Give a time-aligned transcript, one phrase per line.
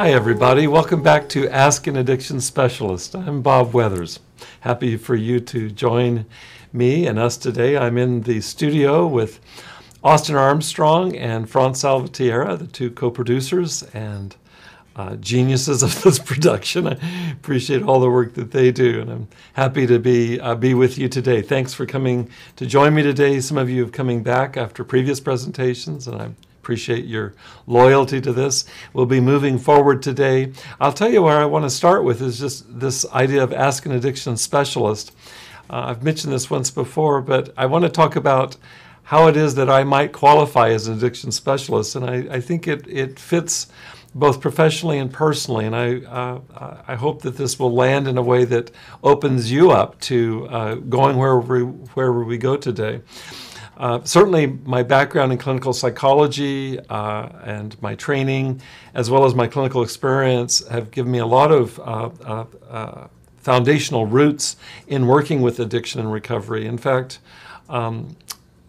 [0.00, 0.68] Hi, everybody.
[0.68, 3.16] Welcome back to Ask an Addiction Specialist.
[3.16, 4.20] I'm Bob Weathers.
[4.60, 6.24] Happy for you to join
[6.72, 7.76] me and us today.
[7.76, 9.40] I'm in the studio with
[10.04, 14.36] Austin Armstrong and Franz Salvatierra, the two co producers and
[14.94, 16.86] uh, geniuses of this production.
[16.86, 20.74] I appreciate all the work that they do, and I'm happy to be uh, be
[20.74, 21.42] with you today.
[21.42, 23.40] Thanks for coming to join me today.
[23.40, 26.30] Some of you have coming back after previous presentations, and I
[26.68, 27.32] appreciate your
[27.66, 28.66] loyalty to this.
[28.92, 30.52] We'll be moving forward today.
[30.78, 33.86] I'll tell you where I want to start with is just this idea of ask
[33.86, 35.16] an addiction specialist.
[35.70, 38.58] Uh, I've mentioned this once before, but I want to talk about
[39.04, 42.68] how it is that I might qualify as an addiction specialist, and I, I think
[42.68, 43.68] it it fits
[44.14, 45.64] both professionally and personally.
[45.64, 48.70] And I, uh, I hope that this will land in a way that
[49.02, 51.62] opens you up to uh, going wherever we,
[51.94, 53.00] wherever we go today.
[53.78, 58.60] Uh, certainly, my background in clinical psychology uh, and my training,
[58.92, 63.06] as well as my clinical experience, have given me a lot of uh, uh, uh
[63.36, 64.56] foundational roots
[64.88, 66.66] in working with addiction and recovery.
[66.66, 67.20] In fact,
[67.68, 68.14] um,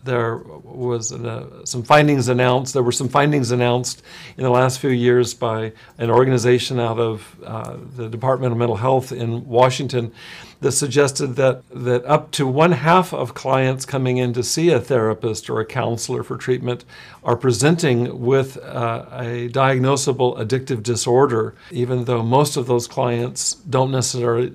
[0.04, 2.74] there was uh, some findings announced.
[2.74, 4.02] There were some findings announced
[4.38, 8.78] in the last few years by an organization out of uh, the Department of Mental
[8.78, 10.14] Health in Washington
[10.62, 14.80] that suggested that, that up to one half of clients coming in to see a
[14.80, 16.84] therapist or a counselor for treatment
[17.24, 23.92] are presenting with uh, a diagnosable addictive disorder, even though most of those clients don't
[23.92, 24.50] necessarily,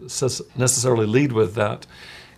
[0.57, 1.87] necessarily lead with that.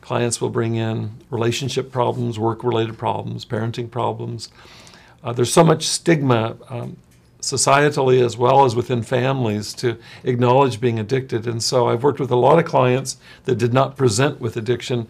[0.06, 4.50] Clients will bring in relationship problems, work related problems, parenting problems.
[5.24, 6.96] Uh, there's so much stigma um,
[7.40, 11.48] societally as well as within families to acknowledge being addicted.
[11.48, 15.08] And so I've worked with a lot of clients that did not present with addiction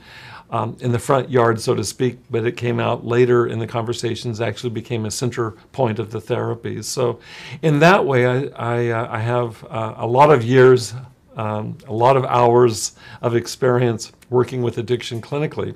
[0.49, 3.67] um, in the front yard, so to speak, but it came out later in the
[3.67, 6.85] conversations, actually became a center point of the therapies.
[6.85, 7.21] So,
[7.61, 10.95] in that way, I, I, uh, I have uh, a lot of years
[11.37, 15.75] um, a lot of hours of experience working with addiction clinically.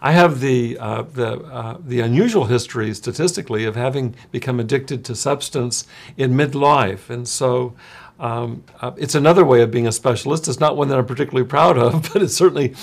[0.00, 5.14] I have the, uh, the, uh, the unusual history statistically of having become addicted to
[5.14, 5.86] substance
[6.16, 7.10] in midlife.
[7.10, 7.74] And so
[8.18, 10.48] um, uh, it's another way of being a specialist.
[10.48, 12.74] It's not one that I'm particularly proud of, but it certainly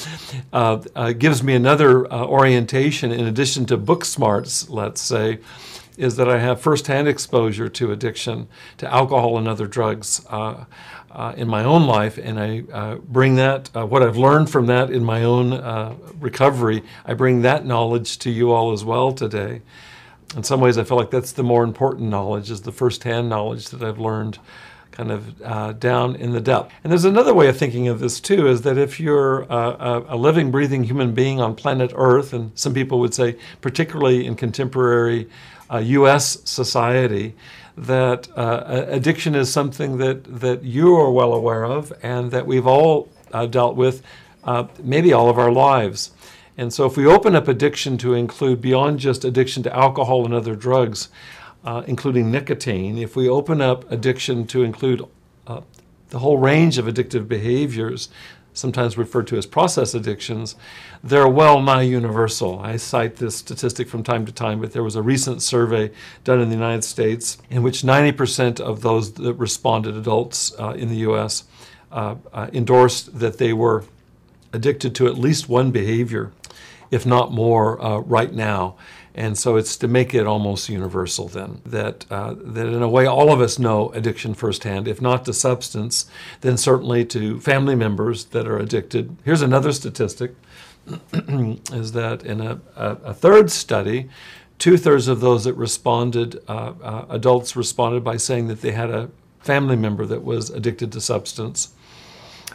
[0.53, 5.39] uh, uh, gives me another uh, orientation in addition to book smarts, let's say
[5.99, 10.63] is that I have firsthand exposure to addiction, to alcohol and other drugs uh,
[11.11, 14.67] uh, in my own life, and I uh, bring that, uh, what I've learned from
[14.67, 19.11] that in my own uh, recovery, I bring that knowledge to you all as well
[19.11, 19.61] today.
[20.37, 23.69] In some ways, I feel like that's the more important knowledge, is the firsthand knowledge
[23.69, 24.39] that I've learned
[24.91, 26.73] kind of uh, down in the depth.
[26.83, 30.15] And there's another way of thinking of this too is that if you're a, a,
[30.15, 35.27] living, breathing human being on planet Earth, and some people would say, particularly in contemporary
[35.77, 36.39] U.S.
[36.45, 37.35] society,
[37.77, 42.67] that uh, addiction is something that, that you are well aware of and that we've
[42.67, 44.01] all uh, dealt with
[44.43, 46.11] uh, maybe all of our lives.
[46.57, 50.33] And so, if we open up addiction to include beyond just addiction to alcohol and
[50.33, 51.07] other drugs,
[51.63, 55.01] uh, including nicotine, if we open up addiction to include
[55.47, 55.61] uh,
[56.09, 58.09] the whole range of addictive behaviors,
[58.53, 60.55] sometimes referred to as process addictions,
[61.03, 62.59] they're well nigh universal.
[62.59, 65.91] I cite this statistic from time to time, but there was a recent survey
[66.23, 70.89] done in the United States in which 90% of those that responded, adults uh, in
[70.89, 71.45] the US,
[71.91, 73.85] uh, uh, endorsed that they were
[74.51, 76.31] addicted to at least one behavior,
[76.91, 78.75] if not more, uh, right now.
[79.15, 83.05] And so it's to make it almost universal then, that, uh, that in a way
[83.05, 86.09] all of us know addiction firsthand, if not to substance,
[86.41, 89.17] then certainly to family members that are addicted.
[89.25, 90.35] Here's another statistic
[91.71, 94.09] is that in a, a, a third study,
[94.57, 98.89] two thirds of those that responded, uh, uh, adults responded by saying that they had
[98.89, 101.69] a family member that was addicted to substance.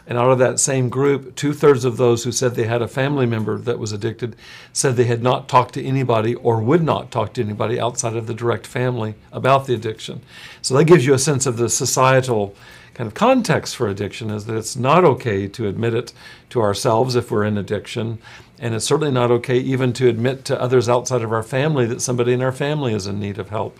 [0.07, 2.87] And out of that same group, two thirds of those who said they had a
[2.87, 4.35] family member that was addicted
[4.71, 8.27] said they had not talked to anybody or would not talk to anybody outside of
[8.27, 10.21] the direct family about the addiction.
[10.61, 12.55] So that gives you a sense of the societal
[12.95, 16.13] kind of context for addiction is that it's not okay to admit it
[16.49, 18.17] to ourselves if we're in addiction.
[18.57, 22.01] And it's certainly not okay even to admit to others outside of our family that
[22.01, 23.77] somebody in our family is in need of help.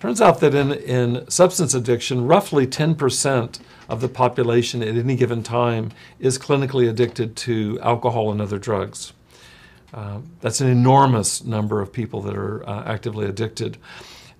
[0.00, 5.44] Turns out that in, in substance addiction, roughly 10% of the population at any given
[5.44, 9.12] time is clinically addicted to alcohol and other drugs.
[9.94, 13.78] Uh, that's an enormous number of people that are uh, actively addicted.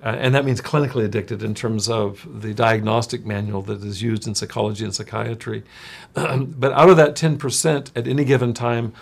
[0.03, 4.27] Uh, and that means clinically addicted in terms of the diagnostic manual that is used
[4.27, 5.63] in psychology and psychiatry.
[6.15, 8.93] but out of that 10%, at any given time,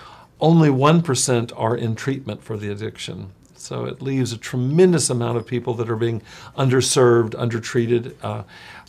[0.41, 3.32] only 1% are in treatment for the addiction.
[3.55, 6.23] So it leaves a tremendous amount of people that are being
[6.56, 8.43] underserved, undertreated, uh,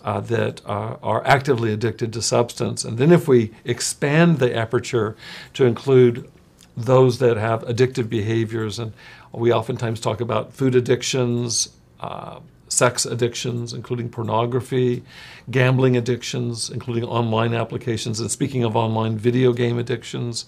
[0.04, 2.84] uh, that uh, are actively addicted to substance.
[2.84, 5.16] And then if we expand the aperture
[5.54, 6.30] to include
[6.76, 8.94] those that have addictive behaviors, and
[9.32, 11.70] we oftentimes talk about food addictions,
[12.02, 15.04] uh, sex addictions, including pornography,
[15.50, 20.46] gambling addictions, including online applications, and speaking of online, video game addictions,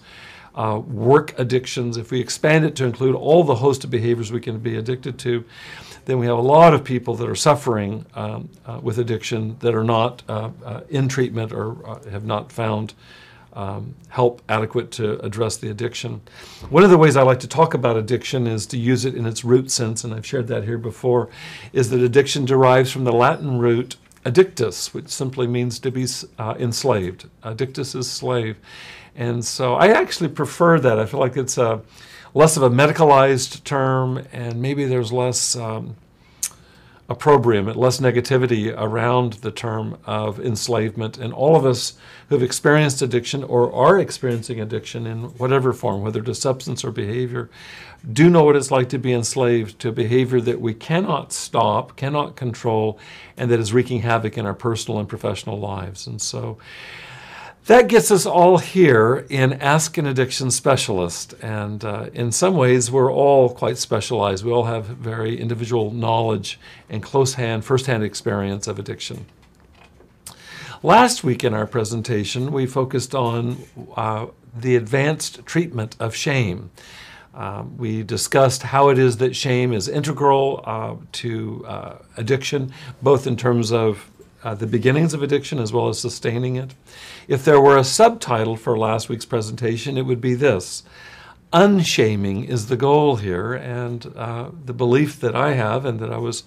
[0.54, 1.96] uh, work addictions.
[1.96, 5.18] If we expand it to include all the host of behaviors we can be addicted
[5.20, 5.44] to,
[6.06, 9.74] then we have a lot of people that are suffering um, uh, with addiction that
[9.74, 12.94] are not uh, uh in treatment or uh, have not found
[13.54, 16.20] um, help adequate to address the addiction.
[16.70, 19.26] One of the ways I like to talk about addiction is to use it in
[19.26, 21.28] its root sense, and I've shared that here before,
[21.72, 26.06] is that addiction derives from the Latin root addictus, which simply means to be
[26.38, 27.28] uh, enslaved.
[27.42, 28.56] Addictus is slave.
[29.14, 30.98] And so I actually prefer that.
[30.98, 31.82] I feel like it's a
[32.32, 35.96] less of a medicalized term, and maybe there's less um,
[37.08, 41.18] opprobrium, less negativity around the term of enslavement.
[41.18, 41.94] And all of us
[42.28, 47.50] who've experienced addiction or are experiencing addiction in whatever form, whether to substance or behavior,
[48.10, 51.96] do know what it's like to be enslaved to a behavior that we cannot stop,
[51.96, 52.98] cannot control,
[53.36, 56.06] and that is wreaking havoc in our personal and professional lives.
[56.06, 56.58] And so
[57.66, 61.34] that gets us all here in Ask an Addiction Specialist.
[61.40, 64.44] And uh, in some ways, we're all quite specialized.
[64.44, 69.26] We all have very individual knowledge and close hand, first hand experience of addiction.
[70.82, 73.64] Last week in our presentation, we focused on
[73.96, 76.70] uh, the advanced treatment of shame.
[77.34, 82.72] Um, we discussed how it is that shame is integral uh, to uh, addiction,
[83.02, 84.10] both in terms of
[84.44, 86.74] uh, the beginnings of addiction as well as sustaining it.
[87.26, 90.84] If there were a subtitle for last week's presentation, it would be this
[91.52, 96.18] Unshaming is the goal here, and uh, the belief that I have and that I
[96.18, 96.42] was,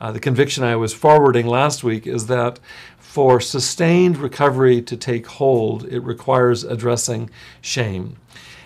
[0.00, 2.58] uh, the conviction I was forwarding last week is that
[2.98, 7.30] for sustained recovery to take hold, it requires addressing
[7.60, 8.16] shame.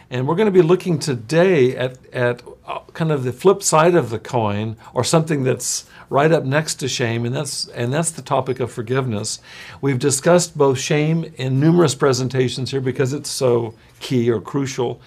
[0.08, 3.94] And we're going to be looking today at, at uh, kind of the flip side
[3.94, 8.11] of the coin, or something that's right up next to shame, and that's and that's
[8.11, 9.41] the topic of forgiveness.
[9.81, 15.00] We've discussed both shame in numerous presentations here because it's so key or crucial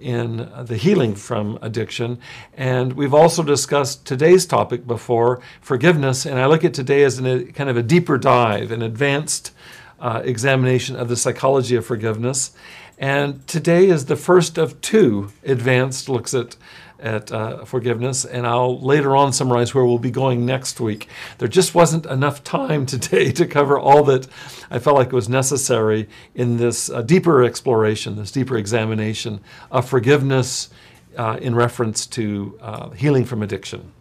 [0.00, 2.18] in the healing from addiction.
[2.56, 7.44] And we've also discussed today's topic before, forgiveness, and I look at today as a
[7.46, 9.52] kind of a deeper dive, an advanced
[10.00, 12.52] uh, examination of the psychology of forgiveness.
[12.98, 16.56] And today is the first of two advanced looks at
[17.00, 21.08] at uh, forgiveness, and I'll later on summarize where we'll be going next week.
[21.38, 24.26] There just wasn't enough time today to cover all that
[24.70, 29.40] I felt like was necessary in this uh, deeper exploration, this deeper examination
[29.70, 30.70] of forgiveness
[31.16, 33.92] uh, in reference to uh, healing from addiction.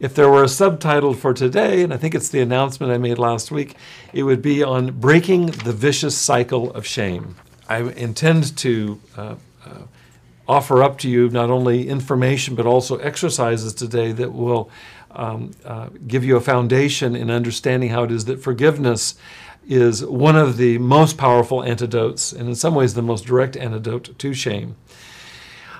[0.00, 3.18] If there were a subtitle for today, and I think it's the announcement I made
[3.18, 3.76] last week,
[4.12, 7.36] it would be on breaking the vicious cycle of shame.
[7.68, 9.34] I intend to uh,
[9.64, 9.68] uh,
[10.46, 14.70] offer up to you not only information but also exercises today that will
[15.12, 19.14] um, uh, give you a foundation in understanding how it is that forgiveness
[19.66, 24.18] is one of the most powerful antidotes, and in some ways the most direct antidote
[24.18, 24.76] to shame.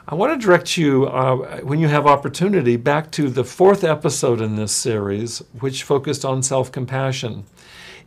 [0.07, 4.41] I want to direct you, uh, when you have opportunity, back to the fourth episode
[4.41, 7.45] in this series, which focused on self compassion.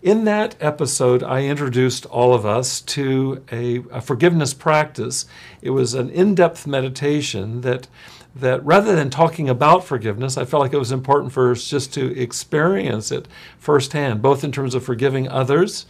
[0.04, 5.26] In that episode, I introduced all of us to a, a forgiveness practice.
[5.62, 7.88] It was an in depth meditation that,
[8.36, 11.96] that rather than talking about forgiveness, I felt like it was important for us just
[11.96, 13.28] to experience it
[13.58, 15.88] firsthand, both in terms of forgiving others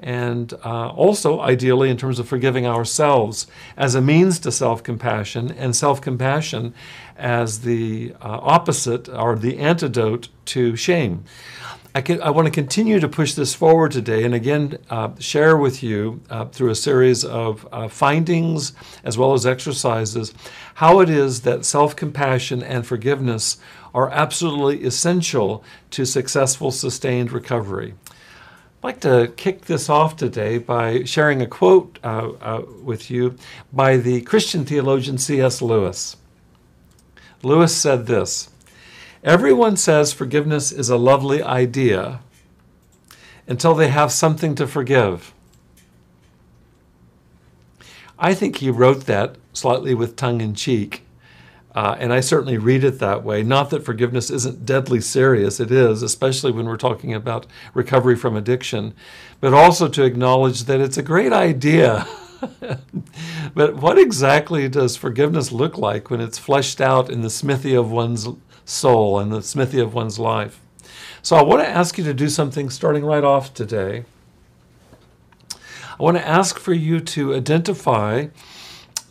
[0.00, 5.50] and uh, also, ideally, in terms of forgiving ourselves as a means to self compassion,
[5.52, 6.74] and self compassion
[7.16, 11.24] as the uh, opposite or the antidote to shame.
[11.92, 15.56] I, can, I want to continue to push this forward today and again uh, share
[15.56, 20.32] with you uh, through a series of uh, findings as well as exercises
[20.74, 23.58] how it is that self compassion and forgiveness
[23.92, 27.94] are absolutely essential to successful, sustained recovery.
[28.80, 33.36] I'd like to kick this off today by sharing a quote uh, uh, with you
[33.70, 35.60] by the Christian theologian C.S.
[35.60, 36.16] Lewis.
[37.42, 38.48] Lewis said this
[39.22, 42.20] Everyone says forgiveness is a lovely idea
[43.46, 45.34] until they have something to forgive.
[48.18, 51.04] I think he wrote that slightly with tongue in cheek.
[51.74, 53.42] Uh, and I certainly read it that way.
[53.42, 58.36] Not that forgiveness isn't deadly serious, it is, especially when we're talking about recovery from
[58.36, 58.92] addiction,
[59.40, 62.06] but also to acknowledge that it's a great idea
[63.54, 67.90] but what exactly does forgiveness look like when it's fleshed out in the smithy of
[67.90, 68.28] one's
[68.64, 70.60] soul and the smithy of one's life?
[71.22, 74.04] So I want to ask you to do something starting right off today.
[75.52, 78.28] I want to ask for you to identify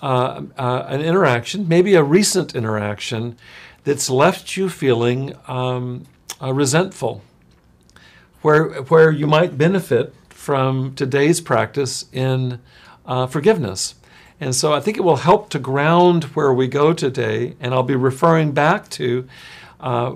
[0.01, 3.37] uh, uh, an interaction, maybe a recent interaction,
[3.83, 6.05] that's left you feeling um,
[6.41, 7.21] uh, resentful,
[8.41, 12.59] where, where you might benefit from today's practice in
[13.05, 13.95] uh, forgiveness.
[14.39, 17.83] And so I think it will help to ground where we go today, and I'll
[17.83, 19.27] be referring back to
[19.81, 20.15] uh,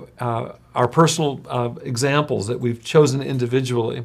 [0.74, 4.04] our personal examples that we've chosen individually.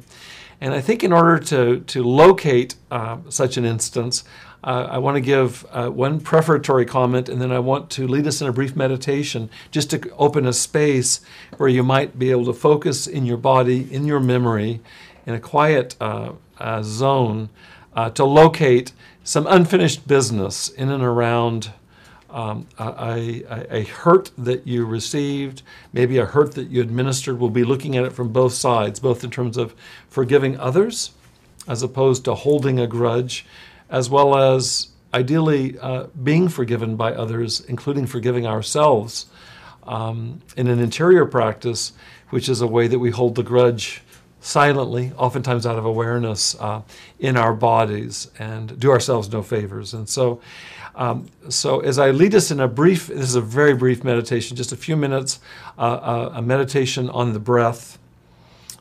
[0.59, 2.75] And I think in order to, to locate
[3.29, 4.25] such an instance,
[4.63, 8.27] uh, I want to give uh, one prefatory comment and then I want to lead
[8.27, 11.21] us in a brief meditation just to open a space
[11.57, 14.81] where you might be able to focus in your body, in your memory,
[15.25, 17.49] in a quiet uh, uh, zone
[17.95, 18.91] uh, to locate
[19.23, 21.71] some unfinished business in and around
[22.29, 25.63] um, a, a, a, hurt that you received,
[25.93, 27.39] maybe a hurt that you administered.
[27.39, 29.73] We'll be looking at it from both sides, both in terms of
[30.09, 31.11] forgiving others
[31.67, 33.45] as opposed to holding a grudge,
[33.89, 39.25] as well as ideally uh, being forgiven by others, including forgiving ourselves
[39.83, 41.93] um, in an interior practice,
[42.29, 44.01] which is a way that we hold the grudge
[44.41, 46.81] silently, oftentimes out of awareness, uh,
[47.19, 49.93] in our bodies and do ourselves no favors.
[49.93, 50.41] And so,
[50.95, 54.55] um, so as I lead us in a brief, this is a very brief meditation,
[54.55, 55.39] just a few minutes,
[55.77, 57.97] uh, uh, a meditation on the breath,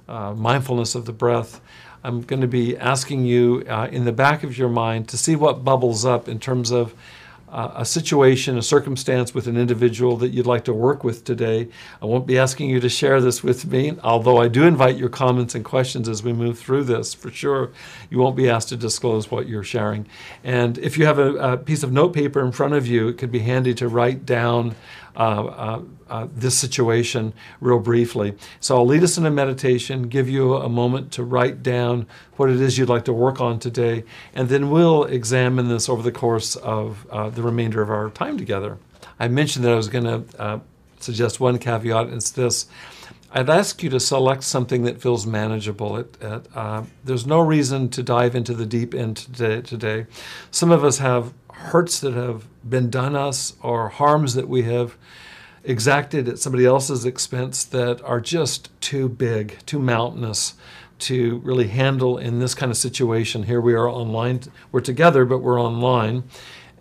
[0.08, 1.60] uh, mindfulness of the breath.
[2.04, 5.36] I'm going to be asking you uh, in the back of your mind to see
[5.36, 6.94] what bubbles up in terms of
[7.50, 11.68] uh, a situation, a circumstance with an individual that you'd like to work with today.
[12.02, 15.08] I won't be asking you to share this with me, although I do invite your
[15.08, 17.70] comments and questions as we move through this for sure.
[18.10, 20.06] You won't be asked to disclose what you're sharing.
[20.44, 23.32] And if you have a, a piece of notepaper in front of you, it could
[23.32, 24.74] be handy to write down
[25.18, 28.34] uh, uh, uh, this situation real briefly.
[28.60, 32.06] So I'll lead us in a meditation, give you a moment to write down
[32.36, 36.02] what it is you'd like to work on today, and then we'll examine this over
[36.02, 38.78] the course of uh, the remainder of our time together.
[39.18, 40.58] I mentioned that I was going to uh,
[41.00, 42.66] suggest one caveat, and it's this.
[43.30, 45.98] I'd ask you to select something that feels manageable.
[45.98, 50.06] It, it, uh, there's no reason to dive into the deep end today, today.
[50.50, 54.96] Some of us have hurts that have been done us or harms that we have
[55.64, 60.54] exacted at somebody else's expense that are just too big, too mountainous
[60.98, 63.44] to really handle in this kind of situation.
[63.44, 64.40] Here we are online,
[64.72, 66.24] we're together, but we're online,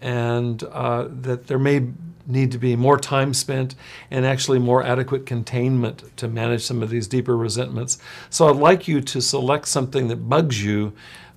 [0.01, 1.87] and uh, that there may
[2.25, 3.75] need to be more time spent
[4.11, 7.97] and actually more adequate containment to manage some of these deeper resentments.
[8.29, 10.93] So I'd like you to select something that bugs you,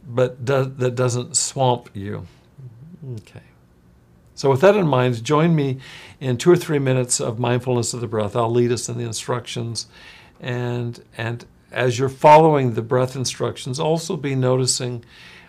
[0.06, 2.26] but do- that doesn't swamp you.
[3.18, 3.42] Okay.
[4.34, 5.78] So, with that in mind, join me
[6.18, 8.34] in two or three minutes of mindfulness of the breath.
[8.34, 9.86] I'll lead us in the instructions.
[10.40, 15.04] And, and as you're following the breath instructions, also be noticing,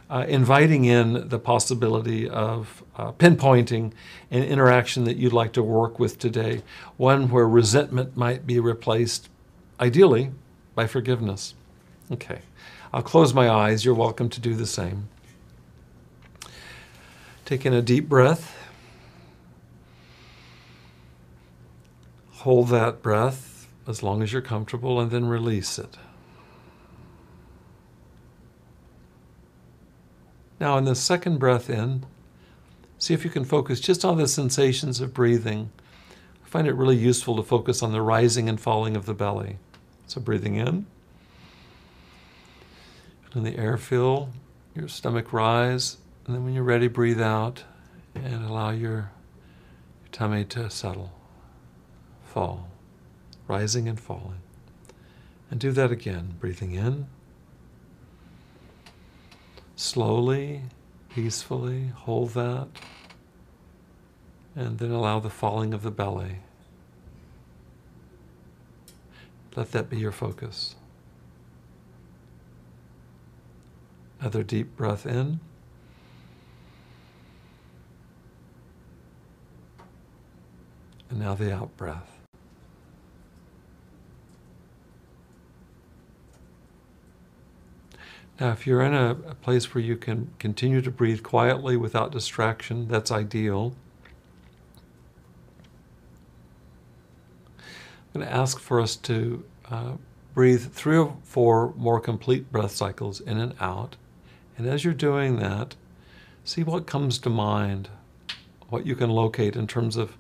[0.10, 3.94] uh, inviting in the possibility of uh, pinpointing
[4.30, 6.62] an interaction that you'd like to work with today,
[6.98, 9.30] one where resentment might be replaced,
[9.80, 10.32] ideally,
[10.76, 11.54] by forgiveness.
[12.12, 12.42] Okay.
[12.94, 13.86] I'll close my eyes.
[13.86, 15.08] You're welcome to do the same.
[17.52, 18.58] Taking a deep breath.
[22.30, 25.98] Hold that breath as long as you're comfortable and then release it.
[30.62, 32.06] Now, in the second breath in,
[32.98, 35.72] see if you can focus just on the sensations of breathing.
[36.46, 39.58] I find it really useful to focus on the rising and falling of the belly.
[40.08, 40.86] So, breathing in,
[43.34, 44.30] and the air fill
[44.74, 47.64] your stomach rise, and then when you're ready, breathe out
[48.16, 51.12] and allow your, your tummy to settle,
[52.24, 52.70] fall,
[53.48, 54.42] rising and falling.
[55.50, 57.08] And do that again, breathing in.
[59.76, 60.62] Slowly,
[61.10, 62.68] peacefully, hold that.
[64.56, 66.38] And then allow the falling of the belly.
[69.56, 70.76] Let that be your focus.
[74.20, 75.40] Another deep breath in.
[81.12, 82.22] And now the out breath.
[88.40, 92.12] Now, if you're in a, a, place where you can continue to breathe quietly without
[92.12, 93.76] distraction, that's ideal.
[97.60, 99.92] I'm going to ask for us to uh,
[100.34, 103.98] breathe three or four more complete breath cycles in and out.
[104.58, 105.76] And as you're doing that,
[106.44, 107.90] see what comes to mind,
[108.70, 110.18] what you can locate in terms of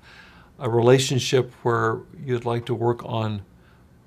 [0.61, 3.41] a relationship where you'd like to work on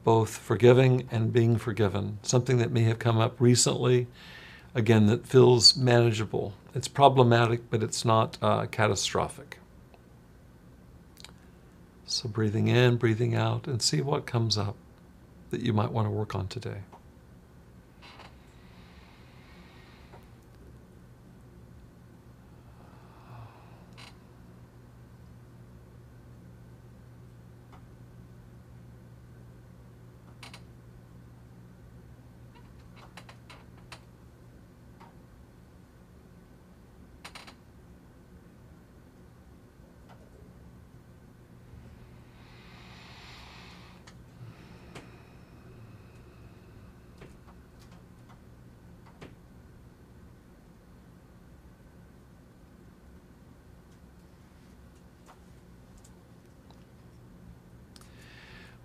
[0.05, 4.07] both forgiving and being forgiven, something that may have come up recently,
[4.75, 6.55] again, that feels manageable.
[6.75, 9.59] It's problematic, but it's not uh, catastrophic.
[12.07, 14.77] So, breathing in, breathing out, and see what comes up
[15.51, 16.83] that you might want to work on today.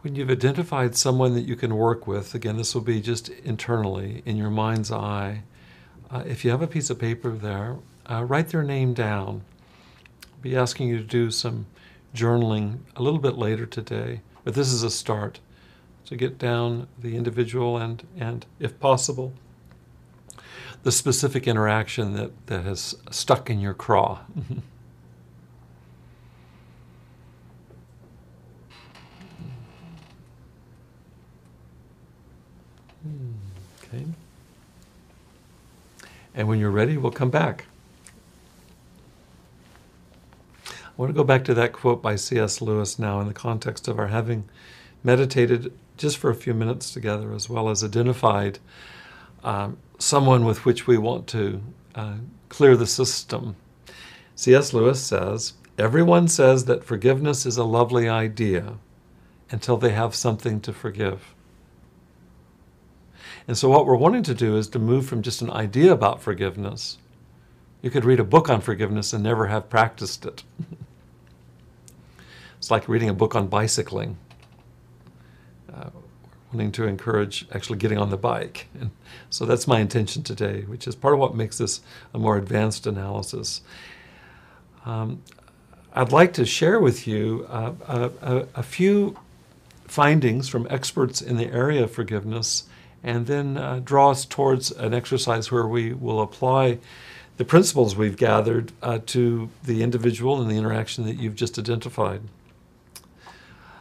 [0.02, 4.24] When you've identified someone that you can work with, again, this will be just internally
[4.26, 5.44] in your mind's eye.
[6.10, 7.76] Uh, if you have a piece of paper there,
[8.10, 9.42] uh, write their name down.
[10.24, 11.66] I'll be asking you to do some
[12.16, 15.42] journaling a little bit later today, but this is a start
[16.06, 19.34] to get down the individual and, and if possible,
[20.84, 24.20] the specific interaction that, that has stuck in your craw.
[33.92, 34.06] Okay.
[36.40, 37.66] And when you're ready, we'll come back.
[40.66, 42.62] I want to go back to that quote by C.S.
[42.62, 44.48] Lewis now in the context of our having
[45.04, 48.60] meditated just for a few minutes together, as well as identified
[49.44, 51.62] um, someone with which we want to
[51.94, 52.16] uh,
[52.48, 53.58] clear the system.
[54.36, 54.72] C.S.
[54.72, 58.76] Lewis says, Everyone says that forgiveness is a lovely idea
[59.52, 61.36] until they have something to forgive.
[63.50, 66.22] And so, what we're wanting to do is to move from just an idea about
[66.22, 67.00] forgiveness.
[67.82, 70.44] You could read a book on forgiveness and never have practiced it.
[72.60, 74.18] it's like reading a book on bicycling.
[75.74, 75.90] Uh,
[76.54, 78.68] wanting to encourage actually getting on the bike.
[78.80, 78.92] And
[79.32, 81.82] so that's my intention today, which is part of what makes this
[82.14, 83.62] a more advanced analysis.
[84.86, 85.24] Um,
[85.94, 87.74] I'd like to share with you uh,
[88.22, 89.18] a, a, few
[89.88, 92.69] findings from experts in the area of forgiveness
[93.04, 96.80] and then uh, draw us towards an exercise where we will apply
[97.38, 102.22] the principles we've gathered uh, to the individual and the interaction that you've just identified.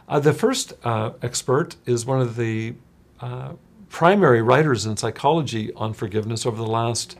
[0.07, 2.73] Uh, the first uh, expert is one of the
[3.19, 3.53] uh,
[3.89, 7.17] primary writers in psychology on forgiveness over the last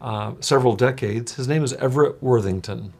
[0.00, 1.34] uh, several decades.
[1.34, 2.92] His name is Everett Worthington.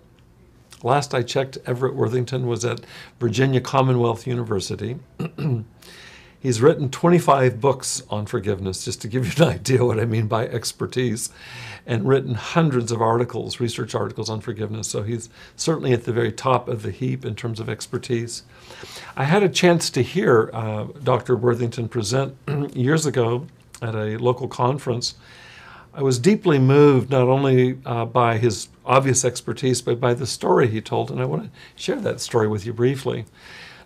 [0.83, 2.81] Last I checked, Everett Worthington was at
[3.21, 4.97] Virginia Commonwealth University.
[6.41, 10.29] He's written 25 books on forgiveness, just to give you an idea what I mean
[10.29, 11.31] by expertise,
[11.85, 14.89] and written hundreds of articles, research articles on forgiveness.
[14.89, 18.45] So he's certainly at the very top of the heap in terms of expertise.
[19.17, 21.37] I had a chance to hear uh, Dr.
[21.37, 22.37] Worthington present
[22.77, 23.47] years ago
[23.83, 25.15] at a local conference.
[25.93, 30.69] I was deeply moved not only uh, by his obvious expertise, but by the story
[30.69, 33.25] he told, and I want to share that story with you briefly.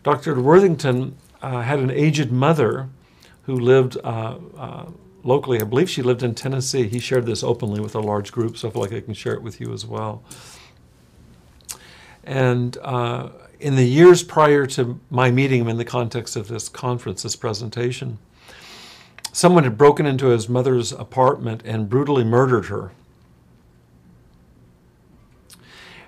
[0.03, 0.39] Dr.
[0.41, 2.89] Worthington uh, had an aged mother
[3.43, 4.87] who lived uh, uh,
[5.25, 5.61] locally.
[5.61, 6.89] I believe she lived in Tennessee.
[6.89, 9.35] He shared this openly with a large group, so I feel like I can share
[9.35, 10.23] it with you as well.
[12.25, 16.69] And uh, in the years prior to my meeting him in the context of this
[16.69, 18.19] conference, this presentation,
[19.33, 22.93] someone had broken into his mother's apartment and brutally murdered her.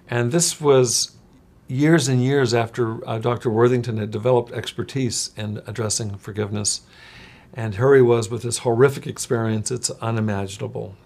[0.08, 1.16] And this was
[1.68, 3.50] years and years after uh, Dr.
[3.50, 6.82] Worthington had developed expertise in addressing forgiveness.
[7.54, 10.96] And here he was with this horrific experience, it's unimaginable.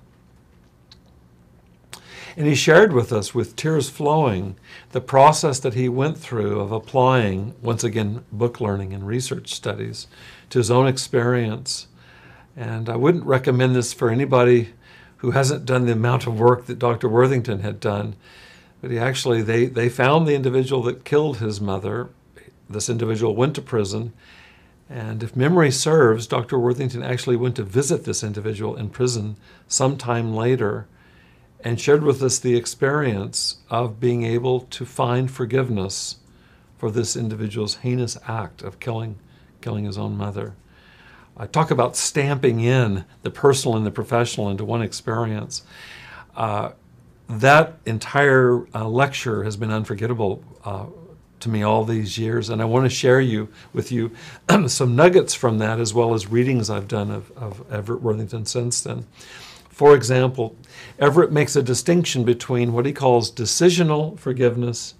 [2.37, 4.57] And he shared with us, with tears flowing,
[4.92, 10.07] the process that he went through of applying, once again, book learning and research studies
[10.51, 11.88] to his own experience.
[12.57, 14.71] And I wouldn't recommend this for anybody
[15.16, 17.09] who hasn't done the amount of work that Dr.
[17.09, 18.14] Worthington had done
[18.81, 22.11] but he actually, they, they found the individual that killed his mother.
[22.69, 24.12] This individual went to prison.
[24.88, 26.59] And if memory serves, Dr.
[26.59, 29.37] Worthington actually went to visit this individual in prison
[29.67, 30.87] sometime later
[31.61, 36.17] and shared with us the experience of being able to find forgiveness
[36.79, 39.19] for this individual's heinous act of killing,
[39.61, 40.55] killing his own mother.
[41.37, 45.62] I talk about stamping in the personal and the professional into one experience.
[46.37, 46.73] Uh,
[47.29, 50.87] that entire uh, lecture has been unforgettable uh,
[51.41, 54.12] to me all these years, and I want to share you with you
[54.67, 58.81] some nuggets from that, as well as readings I've done of, of Everett Worthington since
[58.81, 59.07] then.
[59.69, 60.57] For example,
[60.99, 64.95] Everett makes a distinction between what he calls decisional forgiveness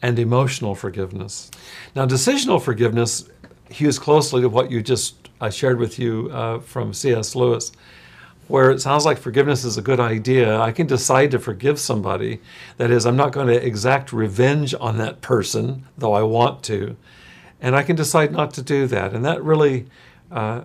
[0.00, 1.50] and emotional forgiveness.
[1.94, 3.28] Now, decisional forgiveness
[3.68, 7.34] hews closely to what you just I shared with you uh, from C.S.
[7.34, 7.72] Lewis
[8.48, 12.40] where it sounds like forgiveness is a good idea, I can decide to forgive somebody.
[12.76, 16.96] That is, I'm not going to exact revenge on that person, though I want to.
[17.60, 19.14] And I can decide not to do that.
[19.14, 19.86] And that really,
[20.30, 20.62] uh,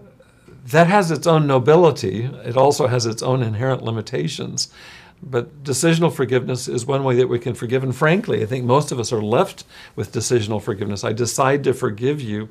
[0.66, 2.26] that has its own nobility.
[2.26, 4.74] It also has its own inherent limitations.
[5.22, 7.84] But decisional forgiveness is one way that we can forgive.
[7.84, 9.64] And frankly, I think most of us are left
[9.96, 11.04] with decisional forgiveness.
[11.04, 12.50] I decide to forgive you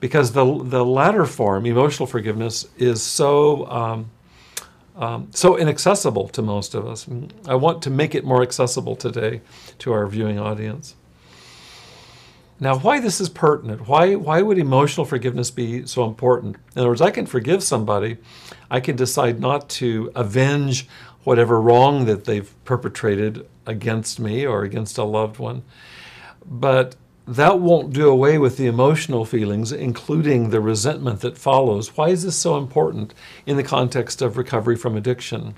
[0.00, 3.66] because the, the latter form, emotional forgiveness, is so.
[3.70, 4.10] Um,
[4.96, 7.06] um, so inaccessible to most of us.
[7.46, 9.40] I want to make it more accessible today
[9.78, 10.94] to our viewing audience.
[12.60, 13.88] Now, why this is pertinent?
[13.88, 16.56] Why, why would emotional forgiveness be so important?
[16.76, 18.18] In other words, I can forgive somebody,
[18.70, 20.86] I can decide not to avenge
[21.24, 25.62] whatever wrong that they've perpetrated against me or against a loved one.
[26.44, 31.96] But that won't do away with the emotional feelings, including the resentment that follows.
[31.96, 33.14] Why is this so important
[33.46, 35.54] in the context of recovery from addiction?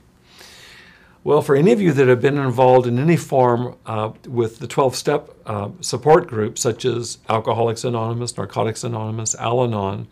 [1.24, 4.66] Well, for any of you that have been involved in any form uh, with the
[4.66, 10.07] 12 step uh, support groups, such as Alcoholics Anonymous, Narcotics Anonymous, Al Anon,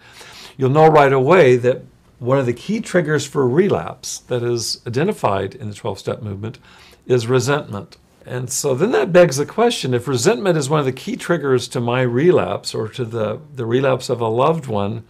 [0.57, 1.83] you'll know right away that
[2.19, 6.59] one of the key triggers for relapse that is identified in the 12 step movement
[7.07, 7.99] is resentment.
[8.25, 11.67] And so then that begs the question if resentment is one of the key triggers
[11.69, 15.05] to my relapse or to the, the relapse of a loved one,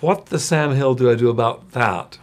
[0.00, 2.18] what the Sam Hill do I do about that?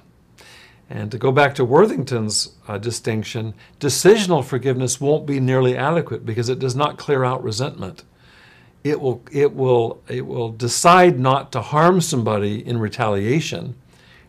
[0.89, 6.49] And to go back to Worthington's uh, distinction, decisional forgiveness won't be nearly adequate because
[6.49, 8.03] it does not clear out resentment.
[8.83, 13.75] It will, it will, it will decide not to harm somebody in retaliation,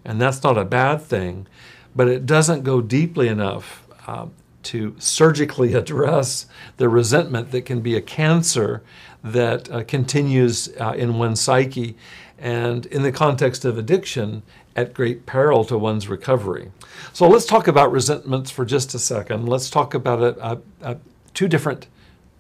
[0.05, 1.49] and that's not a bad thing,
[1.97, 4.27] but it doesn't go deeply enough uh,
[4.65, 6.47] to surgically address
[6.77, 8.83] the resentment that can be a cancer
[9.23, 11.97] that uh, continues uh, in one's psyche
[12.39, 14.43] and in the context of addiction
[14.75, 16.73] at great peril to one's recovery.
[17.13, 19.49] So let's talk about resentments for just a second.
[19.49, 20.99] Let's talk about it,
[21.35, 21.87] two different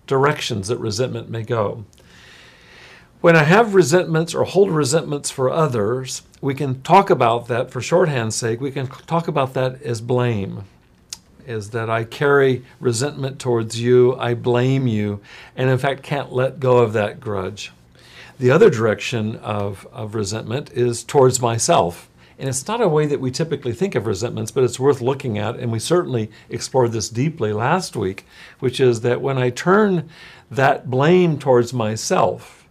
[0.06, 1.85] directions that resentment may go.
[3.20, 7.80] When I have resentments or hold resentments for others, we can talk about that for
[7.80, 8.61] shorthand's sake.
[8.61, 10.64] We can talk about that as blame
[11.46, 15.20] is that I carry resentment towards you, I blame you,
[15.57, 17.72] and in fact can't let go of that grudge.
[18.38, 22.09] The other direction of, of resentment is towards myself.
[22.38, 25.38] And it's not a way that we typically think of resentments, but it's worth looking
[25.38, 25.57] at.
[25.57, 28.26] And we certainly explored this deeply last week,
[28.59, 30.09] which is that when I turn
[30.50, 32.66] that blame towards myself,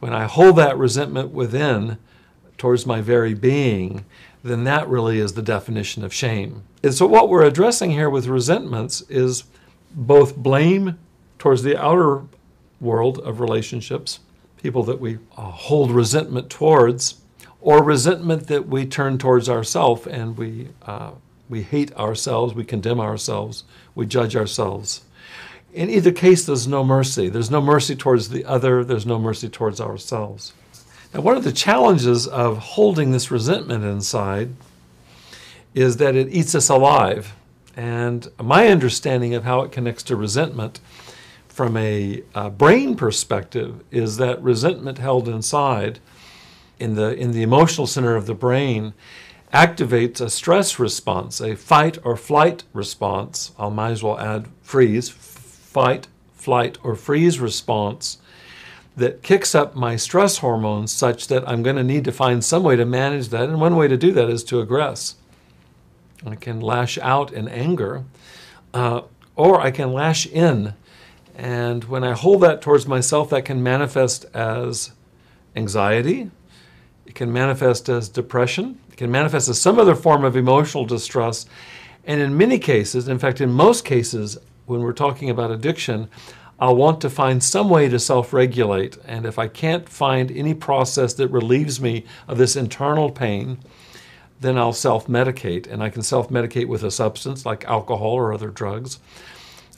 [0.00, 1.96] when I hold that resentment within
[2.58, 4.04] towards my very being,
[4.46, 6.62] then that really is the definition of shame.
[6.82, 9.44] And so, what we're addressing here with resentments is
[9.92, 10.98] both blame
[11.38, 12.22] towards the outer
[12.80, 14.20] world of relationships,
[14.62, 17.20] people that we uh, hold resentment towards,
[17.60, 21.10] or resentment that we turn towards ourselves and we, uh,
[21.48, 25.02] we hate ourselves, we condemn ourselves, we judge ourselves.
[25.72, 27.28] In either case, there's no mercy.
[27.28, 30.52] There's no mercy towards the other, there's no mercy towards ourselves.
[31.14, 34.50] Now, one of the challenges of holding this resentment inside
[35.74, 37.34] is that it eats us alive.
[37.76, 40.80] And my understanding of how it connects to resentment
[41.48, 46.00] from a, a brain perspective is that resentment held inside
[46.78, 48.92] in the, in the emotional center of the brain
[49.52, 53.52] activates a stress response, a fight or flight response.
[53.58, 58.18] I might as well add freeze, fight, flight, or freeze response
[58.96, 62.62] that kicks up my stress hormones such that I'm going to need to find some
[62.62, 63.48] way to manage that.
[63.48, 65.14] And one way to do that is to aggress.
[66.26, 68.04] I can lash out in anger,
[68.72, 69.02] uh,
[69.34, 70.72] or I can lash in.
[71.34, 74.92] And when I hold that towards myself, that can manifest as
[75.54, 76.30] anxiety,
[77.04, 81.44] it can manifest as depression, it can manifest as some other form of emotional distress.
[82.06, 86.08] And in many cases, in fact, in most cases, when we're talking about addiction,
[86.58, 88.96] I'll want to find some way to self regulate.
[89.04, 93.58] And if I can't find any process that relieves me of this internal pain,
[94.40, 95.70] then I'll self medicate.
[95.70, 98.98] And I can self medicate with a substance like alcohol or other drugs.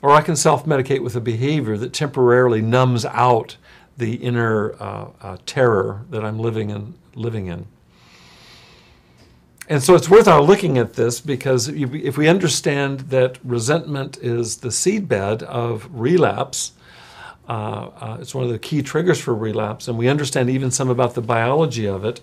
[0.01, 3.57] Or I can self medicate with a behavior that temporarily numbs out
[3.97, 6.93] the inner uh, uh, terror that I'm living in.
[7.15, 7.65] Living in.
[9.69, 14.57] And so it's worth our looking at this because if we understand that resentment is
[14.57, 16.71] the seedbed of relapse,
[17.47, 17.51] uh,
[18.01, 21.13] uh, it's one of the key triggers for relapse, and we understand even some about
[21.13, 22.19] the biology of it,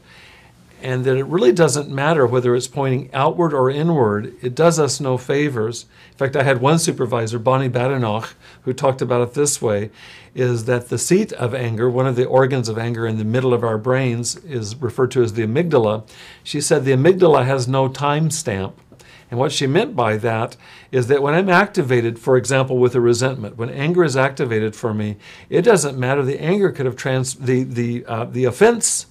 [0.87, 5.01] and that it really doesn't matter whether it's pointing outward or inward, it does us
[5.01, 5.85] no favors.
[6.12, 9.90] In fact, I had one supervisor, Bonnie Badenoch, who talked about it this way
[10.33, 13.53] is that the seat of anger, one of the organs of anger in the middle
[13.53, 16.09] of our brains, is referred to as the amygdala.
[16.44, 18.81] She said the amygdala has no time stamp.
[19.29, 20.57] And what she meant by that
[20.92, 24.94] is that when I'm activated, for example, with a resentment, when anger is activated for
[24.94, 25.16] me,
[25.51, 26.22] it doesn't matter.
[26.22, 29.07] The anger could have trans the the uh, the offense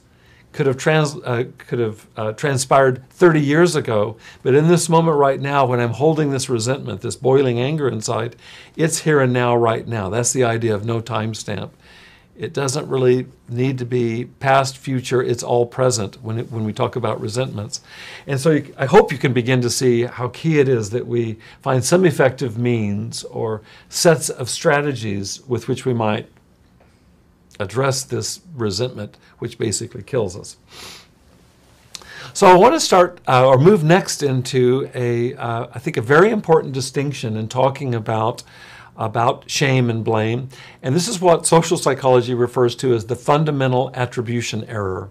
[0.56, 5.18] could have trans uh, could have uh, transpired 30 years ago, but in this moment
[5.18, 8.38] right now, when I'm holding this resentment, this boiling anger inside,
[8.78, 10.08] it's here and now, right now.
[10.08, 11.72] That's the idea of no timestamp.
[12.38, 16.72] It doesn't really need to be past, future, it's all present when, it, when we
[16.72, 17.82] talk about resentments.
[18.26, 21.06] And so you, I hope you can begin to see how key it is that
[21.06, 26.30] we find some effective means or sets of strategies with which we might
[27.60, 30.58] address this resentment, which basically kills us.
[32.34, 36.02] So I want to start uh, or move next into a, uh, I think, a
[36.02, 38.44] very important distinction in talking about
[38.98, 40.50] about shame and blame.
[40.82, 45.10] And this is what social psychology refers to as the fundamental attribution error.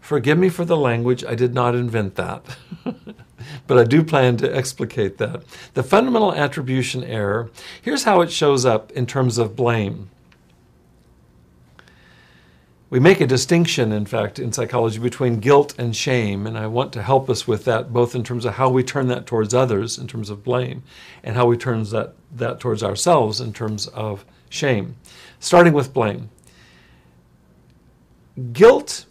[0.00, 2.42] Forgive me for the language, I did not invent that.
[3.66, 5.42] but I do plan to explicate that.
[5.74, 7.50] The fundamental attribution error,
[7.82, 10.10] here's how it shows up in terms of blame.
[12.90, 16.94] We make a distinction, in fact, in psychology between guilt and shame, and I want
[16.94, 19.98] to help us with that both in terms of how we turn that towards others
[19.98, 20.82] in terms of blame
[21.22, 24.96] and how we turn that, that towards ourselves in terms of shame.
[25.38, 26.30] Starting with blame.
[28.52, 29.04] Guilt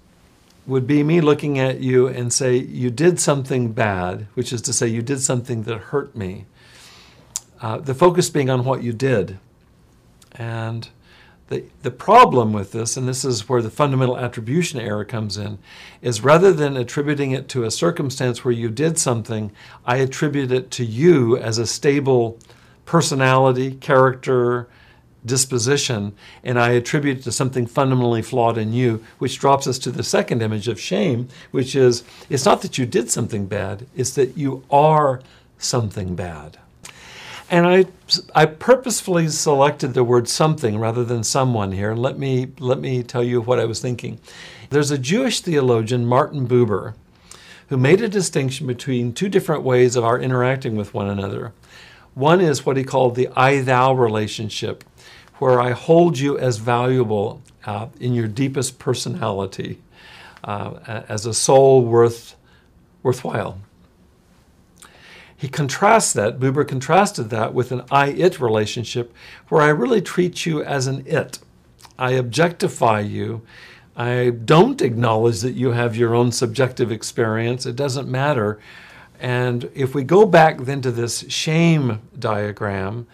[0.65, 4.73] would be me looking at you and say, You did something bad, which is to
[4.73, 6.45] say, you did something that hurt me.
[7.61, 9.37] Uh, the focus being on what you did.
[10.33, 10.89] And
[11.49, 15.57] the, the problem with this, and this is where the fundamental attribution error comes in,
[16.01, 19.51] is rather than attributing it to a circumstance where you did something,
[19.86, 22.38] I attribute it to you as a stable
[22.86, 24.67] personality, character,
[25.25, 29.91] disposition, and I attribute it to something fundamentally flawed in you, which drops us to
[29.91, 34.12] the second image of shame, which is it's not that you did something bad, it's
[34.12, 35.21] that you are
[35.57, 36.57] something bad.
[37.49, 37.86] And I,
[38.36, 41.91] I purposefully selected the word something rather than someone here.
[41.91, 44.19] And let me, let me tell you what I was thinking.
[44.69, 46.93] There's a Jewish theologian, Martin Buber,
[47.69, 51.53] who made a distinction between two different ways of our interacting with one another.
[52.15, 54.83] One is what he called the I thou relationship,
[55.36, 59.79] where I hold you as valuable uh, in your deepest personality,
[60.43, 62.36] uh, as a soul worth,
[63.03, 63.60] worthwhile.
[65.38, 69.13] He contrasts that, Buber contrasted that with an I it relationship
[69.50, 71.38] where I really treat you as an it.
[72.00, 73.43] I objectify you.
[73.95, 77.67] I don't acknowledge that you have your own subjective experience.
[77.67, 78.60] It doesn't matter.
[79.19, 83.08] And if we go back then to this shame diagram,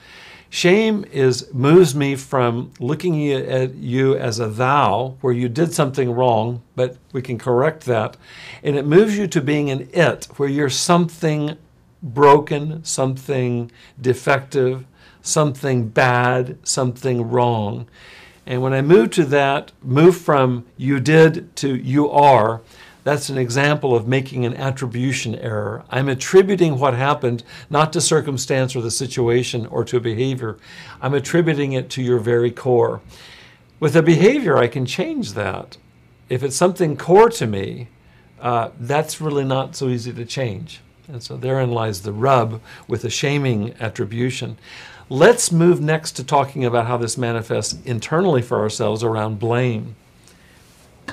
[0.50, 6.12] shame is moves me from looking at you as a thou, where you did something
[6.12, 8.18] wrong, but we can correct that,
[8.62, 11.58] and it moves you to being an it, where you're something
[12.04, 14.86] broken, something defective,
[15.22, 17.88] something bad, something wrong.
[18.46, 22.62] And when I move to that, move from you did to you are,
[23.04, 25.84] that's an example of making an attribution error.
[25.90, 30.58] I'm attributing what happened not to circumstance or the situation or to a behavior.
[31.02, 33.02] I'm attributing it to your very core.
[33.80, 35.78] With a behavior, I can change that.
[36.30, 37.90] If it's something core to me,
[38.40, 40.80] uh, that's really not so easy to change.
[41.08, 44.58] And so therein lies the rub with the shaming attribution.
[45.10, 49.96] Let's move next to talking about how this manifests internally for ourselves around blame,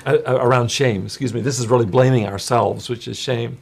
[0.05, 1.05] uh, uh, around shame.
[1.05, 1.41] Excuse me.
[1.41, 3.57] This is really blaming ourselves, which is shame.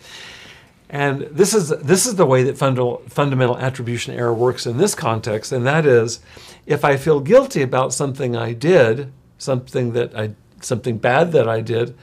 [0.90, 4.96] And this is this is the way that fundamental, fundamental attribution error works in this
[4.96, 6.20] context, and that is,
[6.66, 11.62] if I feel guilty about something I did, something that I something bad that I
[11.62, 11.96] did,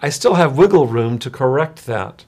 [0.00, 2.24] I still have wiggle room to correct that.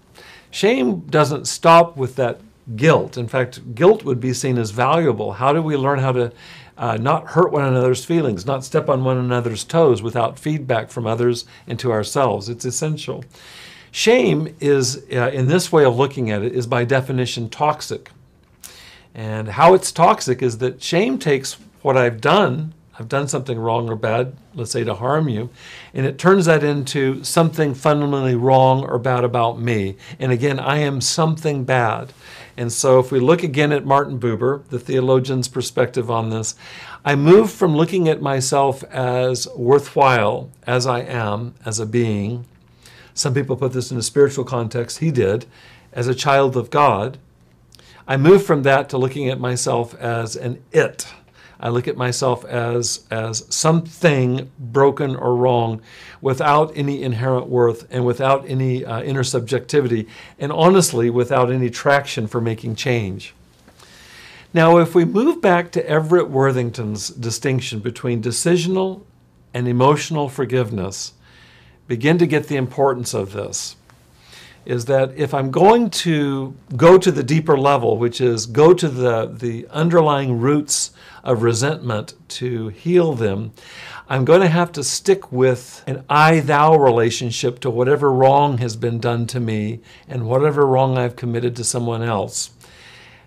[0.57, 2.41] Shame doesn't stop with that
[2.77, 3.19] guilt.
[3.19, 5.35] In fact, guilt would be seen as valuable.
[5.35, 6.33] How do we learn how to
[6.79, 11.07] uh, not hurt one another's feelings, not step on one another's toes without feedback from
[11.07, 12.49] others and to ourselves?
[12.49, 13.23] It's essential.
[13.91, 18.11] Shame is, uh, in this way of looking at it, is by definition toxic.
[19.15, 23.91] And how it's toxic is that shame takes what I've done I've done something wrong
[23.91, 25.51] or bad, let's say to harm you,
[25.93, 29.97] and it turns that into something fundamentally wrong or bad about me.
[30.19, 32.15] And again, I am something bad.
[32.57, 36.55] And so if we look again at Martin Buber, the theologian's perspective on this,
[37.05, 42.47] I move from looking at myself as worthwhile as I am, as a being.
[43.13, 44.99] Some people put this in a spiritual context.
[44.99, 45.45] He did,
[45.93, 47.19] as a child of God.
[48.09, 51.07] I move from that to looking at myself as an it
[51.59, 55.81] I look at myself as, as something broken or wrong
[56.21, 60.07] without any inherent worth and without any uh, inner subjectivity,
[60.39, 63.35] and honestly, without any traction for making change.
[64.53, 69.03] Now, if we move back to Everett Worthington's distinction between decisional
[69.53, 71.13] and emotional forgiveness,
[71.87, 73.76] begin to get the importance of this
[74.67, 78.89] is that if I'm going to go to the deeper level, which is go to
[78.89, 80.91] the, the underlying roots
[81.23, 83.53] of resentment to heal them,
[84.09, 88.77] I'm going to have to stick with an I thou relationship to whatever wrong has
[88.77, 92.51] been done to me and whatever wrong I've committed to someone else.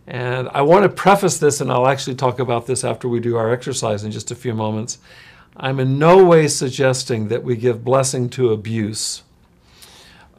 [0.08, 3.38] And I want to preface this, and I'll actually talk about this after we do
[3.38, 4.98] our exercise in just a few moments.
[5.56, 9.24] I'm in no way suggesting that we give blessing to abuse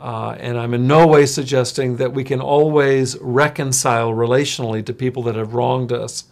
[0.00, 5.22] uh, and I'm in no way suggesting that we can always reconcile relationally to people
[5.24, 6.24] that have wronged us.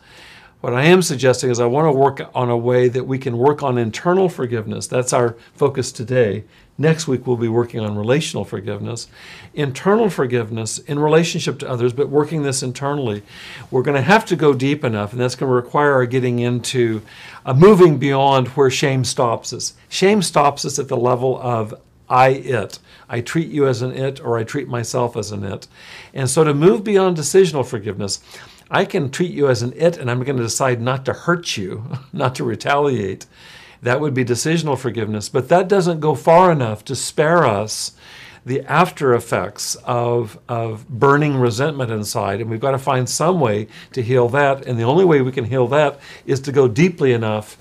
[0.60, 3.38] What I am suggesting is I want to work on a way that we can
[3.38, 4.88] work on internal forgiveness.
[4.88, 6.44] That's our focus today.
[6.78, 9.08] Next week, we'll be working on relational forgiveness,
[9.54, 13.22] internal forgiveness in relationship to others, but working this internally.
[13.70, 16.38] We're going to have to go deep enough, and that's going to require our getting
[16.38, 17.02] into
[17.44, 19.74] uh, moving beyond where shame stops us.
[19.88, 21.74] Shame stops us at the level of
[22.08, 22.78] I it.
[23.08, 25.66] I treat you as an it or I treat myself as an it.
[26.12, 28.20] And so to move beyond decisional forgiveness,
[28.70, 31.56] I can treat you as an it and I'm going to decide not to hurt
[31.56, 33.26] you, not to retaliate.
[33.82, 35.28] That would be decisional forgiveness.
[35.28, 37.92] But that doesn't go far enough to spare us
[38.44, 42.40] the after effects of, of burning resentment inside.
[42.40, 44.66] And we've got to find some way to heal that.
[44.66, 47.56] And the only way we can heal that is to go deeply enough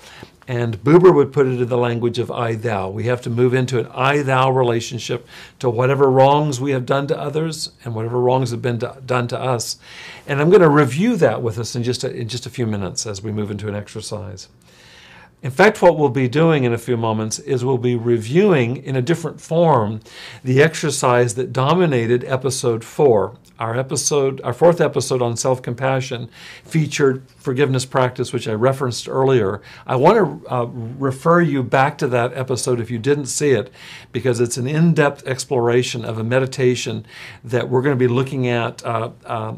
[0.48, 2.88] and Buber would put it in the language of I thou.
[2.88, 7.06] We have to move into an I thou relationship to whatever wrongs we have done
[7.08, 9.78] to others and whatever wrongs have been done to us.
[10.26, 12.66] And I'm going to review that with us in just a, in just a few
[12.66, 14.48] minutes as we move into an exercise.
[15.42, 18.96] In fact, what we'll be doing in a few moments is we'll be reviewing in
[18.96, 20.00] a different form
[20.42, 23.36] the exercise that dominated episode four.
[23.58, 26.30] Our episode, our fourth episode on self-compassion
[26.64, 29.60] featured forgiveness practice, which I referenced earlier.
[29.84, 33.72] I want to uh, refer you back to that episode if you didn't see it,
[34.12, 37.04] because it's an in-depth exploration of a meditation
[37.42, 39.54] that we're going to be looking at uh, uh,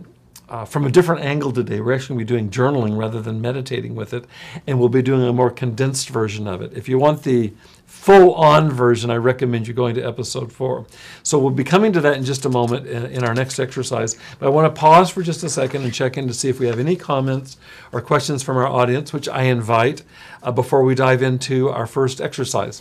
[0.49, 1.81] uh, from a different angle today.
[1.81, 4.25] We're actually going to be doing journaling rather than meditating with it,
[4.67, 6.73] and we'll be doing a more condensed version of it.
[6.75, 7.53] If you want the
[8.01, 10.87] full on version, I recommend you going to episode four.
[11.23, 14.17] So we'll be coming to that in just a moment in, in, our next exercise.
[14.39, 16.59] But I want to pause for just a second and check in to see if
[16.59, 17.59] we have any comments
[17.93, 20.03] or questions from our audience, which I invite
[20.43, 22.81] uh, before we dive into our first exercise.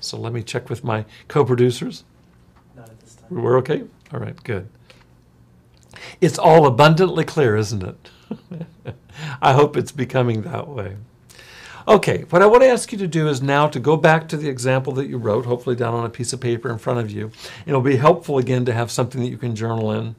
[0.00, 2.02] So let me check with my co producers.
[2.74, 3.40] Not at this time.
[3.40, 3.84] We're okay?
[4.12, 4.68] All right, good.
[6.20, 8.10] It's all abundantly clear, isn't it?
[9.40, 10.96] I hope it's becoming that way.
[11.88, 14.36] Okay, what I want to ask you to do is now to go back to
[14.36, 17.10] the example that you wrote, hopefully down on a piece of paper in front of
[17.10, 17.30] you.
[17.64, 20.14] It'll be helpful again to have something that you can journal in.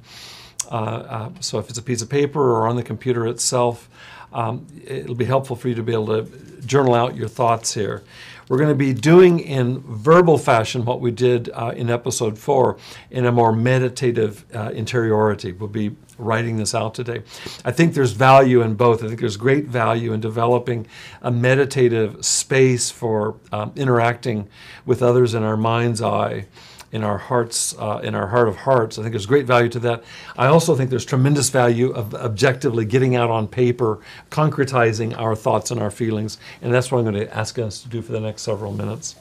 [0.72, 3.88] Uh, uh, so if it's a piece of paper or on the computer itself,
[4.34, 8.02] um, it'll be helpful for you to be able to journal out your thoughts here.
[8.50, 12.78] We're going to be doing in verbal fashion what we did uh, in episode four
[13.12, 15.52] in a more meditative uh, interiority.
[15.52, 17.22] We'll be writing this out today.
[17.64, 19.04] I think there's value in both.
[19.04, 20.88] I think there's great value in developing
[21.22, 24.50] a meditative space for um, interacting
[24.84, 26.48] with others in our mind's eye
[26.92, 28.98] in our hearts, uh, in our heart of hearts.
[28.98, 30.04] I think there's great value to that.
[30.38, 34.00] I also think there's tremendous value of objectively getting out on paper,
[34.32, 37.90] concretizing our thoughts and our feelings, and that's what I'm going to ask us to
[37.90, 39.16] do for the next several minutes.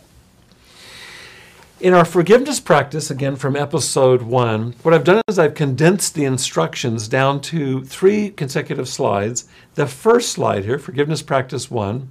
[1.80, 6.24] In our forgiveness practice, again from episode one, what I've done is I've condensed the
[6.24, 9.44] instructions down to three consecutive slides.
[9.76, 12.08] The first slide here, forgiveness practice one,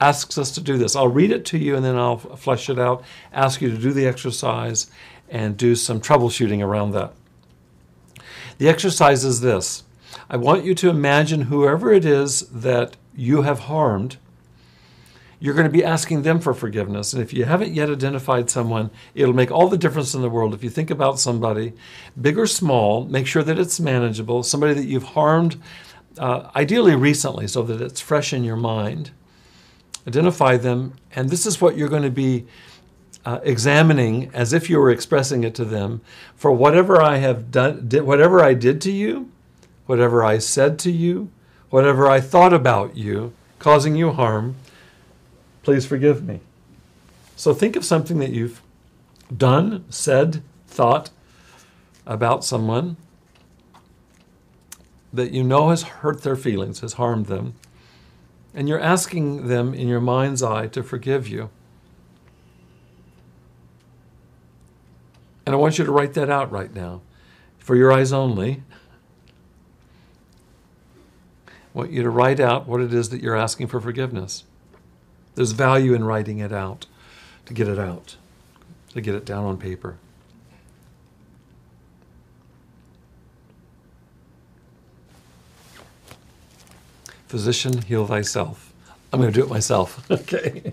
[0.00, 0.94] asks us to do this.
[0.94, 3.92] I'll read it to you and then I'll flesh it out, ask you to do
[3.92, 4.90] the exercise
[5.28, 7.12] and do some troubleshooting around that.
[8.58, 9.84] The exercise is this
[10.30, 14.18] I want you to imagine whoever it is that you have harmed.
[15.40, 17.12] You're going to be asking them for forgiveness.
[17.12, 20.52] And if you haven't yet identified someone, it'll make all the difference in the world.
[20.52, 21.74] If you think about somebody,
[22.20, 25.56] big or small, make sure that it's manageable, somebody that you've harmed,
[26.18, 29.12] uh, ideally recently, so that it's fresh in your mind
[30.08, 32.46] Identify them, and this is what you're going to be
[33.26, 36.00] uh, examining as if you were expressing it to them
[36.34, 39.30] for whatever I have done, did, whatever I did to you,
[39.84, 41.30] whatever I said to you,
[41.68, 44.56] whatever I thought about you, causing you harm,
[45.62, 46.40] please forgive me.
[47.36, 48.62] So think of something that you've
[49.36, 51.10] done, said, thought
[52.06, 52.96] about someone
[55.12, 57.56] that you know has hurt their feelings, has harmed them,
[58.58, 61.48] and you're asking them in your mind's eye to forgive you.
[65.46, 67.00] And I want you to write that out right now
[67.60, 68.64] for your eyes only.
[71.46, 74.42] I want you to write out what it is that you're asking for forgiveness.
[75.36, 76.86] There's value in writing it out,
[77.46, 78.16] to get it out,
[78.92, 79.98] to get it down on paper.
[87.28, 88.72] Physician, heal thyself.
[89.12, 90.10] I'm going to do it myself.
[90.10, 90.72] okay.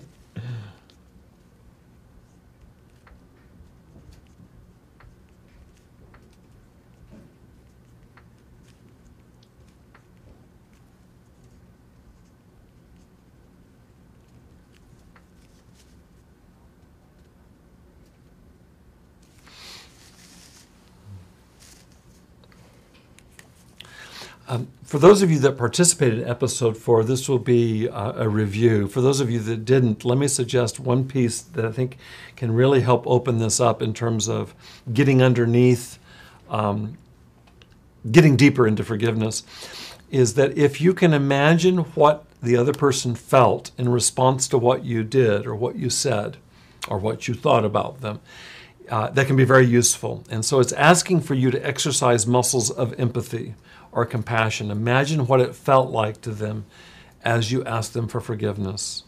[24.48, 28.28] Um, for those of you that participated in episode four, this will be uh, a
[28.28, 28.86] review.
[28.86, 31.98] For those of you that didn't, let me suggest one piece that I think
[32.36, 34.54] can really help open this up in terms of
[34.92, 35.98] getting underneath,
[36.48, 36.96] um,
[38.08, 39.42] getting deeper into forgiveness.
[40.12, 44.84] Is that if you can imagine what the other person felt in response to what
[44.84, 46.36] you did or what you said
[46.86, 48.20] or what you thought about them,
[48.88, 50.22] uh, that can be very useful.
[50.30, 53.56] And so it's asking for you to exercise muscles of empathy
[53.96, 54.70] or compassion.
[54.70, 56.66] Imagine what it felt like to them
[57.24, 59.04] as you asked them for forgiveness.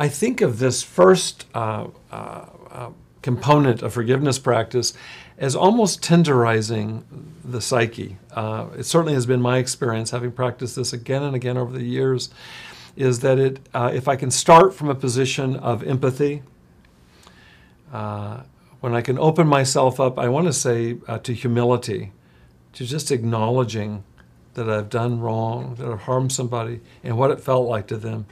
[0.00, 2.90] I think of this first uh, uh, uh,
[3.22, 4.94] component of forgiveness practice
[5.38, 7.04] as almost tenderizing
[7.44, 8.18] the psyche.
[8.32, 11.84] Uh, it certainly has been my experience, having practiced this again and again over the
[11.84, 12.30] years,
[12.96, 16.42] is that it, uh, if I can start from a position of empathy,
[17.92, 18.42] uh,
[18.80, 22.12] when I can open myself up, I want to say uh, to humility,
[22.74, 24.04] to just acknowledging
[24.54, 28.26] that I've done wrong, that I've harmed somebody, and what it felt like to them.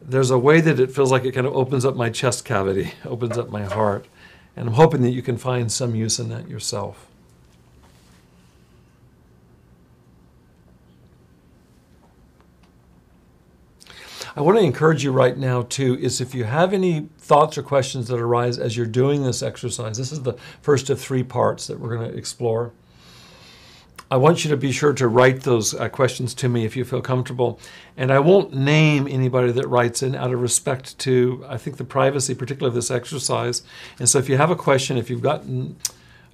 [0.00, 2.92] There's a way that it feels like it kind of opens up my chest cavity,
[3.04, 4.06] opens up my heart.
[4.56, 7.08] And I'm hoping that you can find some use in that yourself.
[14.38, 17.62] I want to encourage you right now, too, is if you have any thoughts or
[17.64, 21.66] questions that arise as you're doing this exercise, this is the first of three parts
[21.66, 22.72] that we're going to explore.
[24.10, 26.84] I want you to be sure to write those uh, questions to me if you
[26.84, 27.60] feel comfortable.
[27.96, 31.84] And I won't name anybody that writes in out of respect to, I think, the
[31.84, 33.62] privacy, particularly of this exercise.
[33.98, 35.76] And so if you have a question, if you've gotten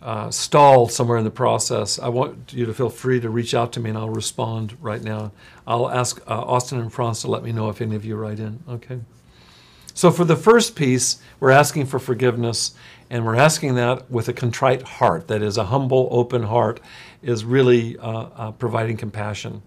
[0.01, 3.73] uh, stalled somewhere in the process, I want you to feel free to reach out
[3.73, 5.33] to me and I'll respond right now.
[5.67, 8.39] I'll ask uh, Austin and Franz to let me know if any of you write
[8.39, 8.63] in.
[8.69, 9.01] Okay.
[9.95, 12.75] So for the first piece, we're asking for forgiveness,
[13.09, 16.81] and we're asking that with a contrite heart, that is, a humble, open heart
[17.23, 19.63] is really uh, uh, providing compassion.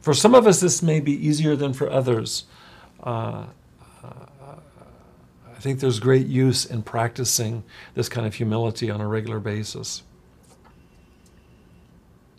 [0.00, 2.44] For some of us, this may be easier than for others.
[3.02, 3.46] Uh,
[4.02, 4.06] uh,
[5.56, 7.62] I think there's great use in practicing
[7.94, 10.02] this kind of humility on a regular basis.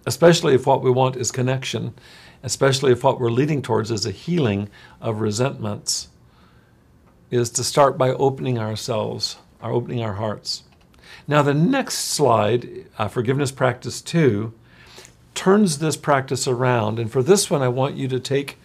[0.05, 1.93] Especially if what we want is connection,
[2.45, 4.69] especially if what we're leading towards is a healing
[5.01, 6.09] of resentments,
[7.31, 10.61] is to start by opening ourselves, or opening our hearts.
[11.27, 14.53] Now, the next slide, uh, Forgiveness Practice 2,
[15.33, 16.99] turns this practice around.
[16.99, 18.57] And for this one, I want you to take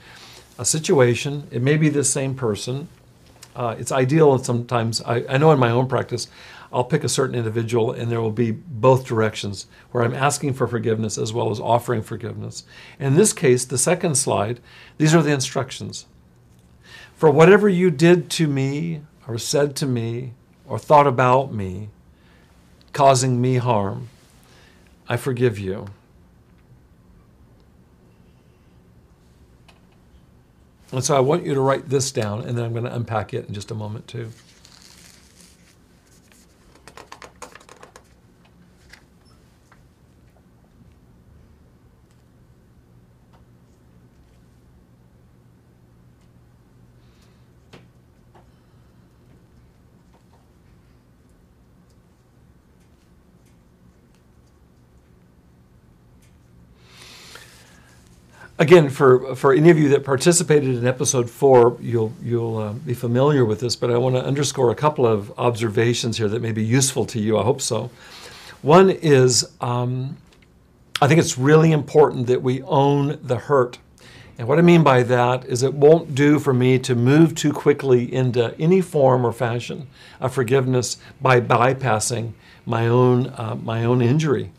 [0.59, 2.89] a situation, it may be the same person.
[3.57, 6.29] Uh, it's ideal and sometimes, I, I know in my own practice,
[6.73, 10.69] I'll pick a certain individual and there will be both directions where I'm asking for
[10.69, 12.65] forgiveness as well as offering forgiveness.
[12.99, 14.61] In this case, the second slide,
[14.97, 16.07] these are the instructions.
[17.17, 20.33] For whatever you did to me or said to me
[20.67, 21.89] or thought about me,
[22.93, 24.09] causing me harm,
[25.09, 25.87] I forgive you.
[30.93, 33.33] And so I want you to write this down, and then I'm going to unpack
[33.33, 34.31] it in just a moment, too.
[58.61, 62.95] Again, for, for any of you that participated in episode four, you'll, you'll uh, be
[62.95, 66.53] familiar with this, but I want to underscore a couple of observations here that may
[66.53, 67.39] be useful to you.
[67.39, 67.91] I hope so.
[68.63, 70.19] One is um,
[71.03, 73.79] I think it's really important that we own the hurt.
[74.37, 77.55] And what I mean by that is it won't do for me to move too
[77.55, 79.87] quickly into any form or fashion
[80.21, 82.33] of forgiveness by bypassing
[82.67, 84.53] my own, uh, my own injury.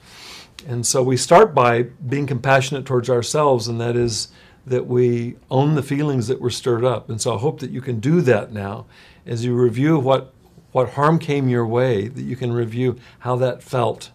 [0.67, 4.29] And so we start by being compassionate towards ourselves, and that is
[4.65, 7.09] that we own the feelings that were stirred up.
[7.09, 8.85] And so I hope that you can do that now
[9.25, 10.33] as you review what,
[10.71, 14.11] what harm came your way, that you can review how that felt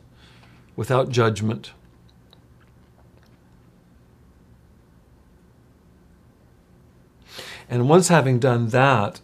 [0.77, 1.73] without judgment.
[7.69, 9.21] And once having done that,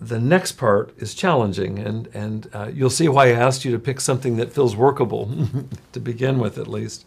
[0.00, 3.78] the next part is challenging, and, and uh, you'll see why I asked you to
[3.78, 5.30] pick something that feels workable
[5.92, 7.06] to begin with, at least.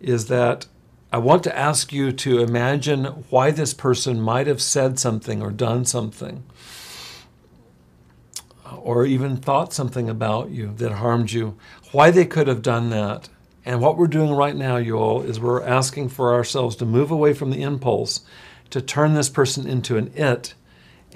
[0.00, 0.66] Is that
[1.12, 5.50] I want to ask you to imagine why this person might have said something or
[5.50, 6.44] done something,
[8.70, 11.56] or even thought something about you that harmed you,
[11.92, 13.28] why they could have done that.
[13.64, 17.10] And what we're doing right now, you all, is we're asking for ourselves to move
[17.10, 18.20] away from the impulse
[18.70, 20.54] to turn this person into an it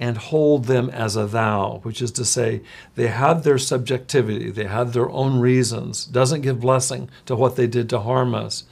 [0.01, 2.63] and hold them as a thou, which is to say,
[2.95, 7.67] they had their subjectivity, they had their own reasons, doesn't give blessing to what they
[7.67, 8.65] did to harm us,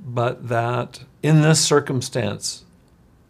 [0.00, 2.64] but that in this circumstance,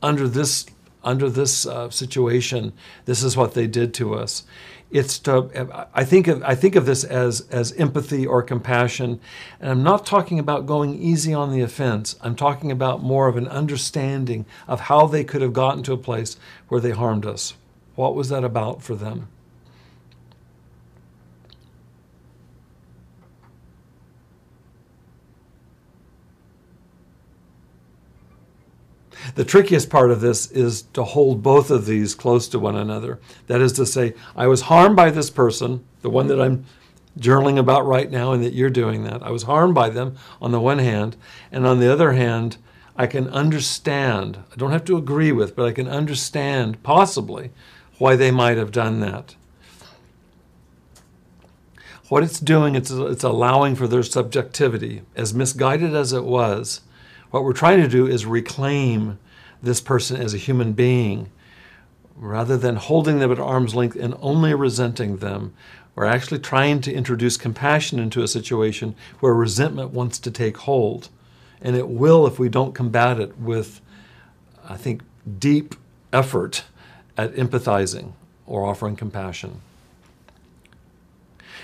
[0.02, 0.66] under this
[1.02, 2.72] under this uh, situation,
[3.04, 4.44] this is what they did to us
[4.90, 9.20] it's to I think of I think of this as as empathy or compassion,
[9.60, 12.16] and I'm not talking about going easy on the offense.
[12.20, 15.98] I'm talking about more of an understanding of how they could have gotten to a
[15.98, 16.36] place
[16.68, 17.54] where they harmed us.
[17.94, 19.28] What was that about for them?
[29.34, 33.18] The trickiest part of this is to hold both of these close to one another.
[33.46, 36.64] That is to say, I was harmed by this person, the one that I'm
[37.18, 39.22] journaling about right now, and that you're doing that.
[39.22, 41.16] I was harmed by them on the one hand,
[41.52, 42.56] and on the other hand,
[42.96, 47.50] I can understand, I don't have to agree with, but I can understand possibly
[47.98, 49.36] why they might have done that.
[52.08, 56.80] What it's doing, it's, it's allowing for their subjectivity, as misguided as it was,
[57.30, 59.18] what we're trying to do is reclaim
[59.62, 61.30] this person as a human being.
[62.16, 65.54] Rather than holding them at arm's length and only resenting them,
[65.94, 71.08] we're actually trying to introduce compassion into a situation where resentment wants to take hold.
[71.60, 73.80] And it will if we don't combat it with,
[74.68, 75.02] I think,
[75.38, 75.74] deep
[76.12, 76.64] effort
[77.16, 78.12] at empathizing
[78.46, 79.60] or offering compassion.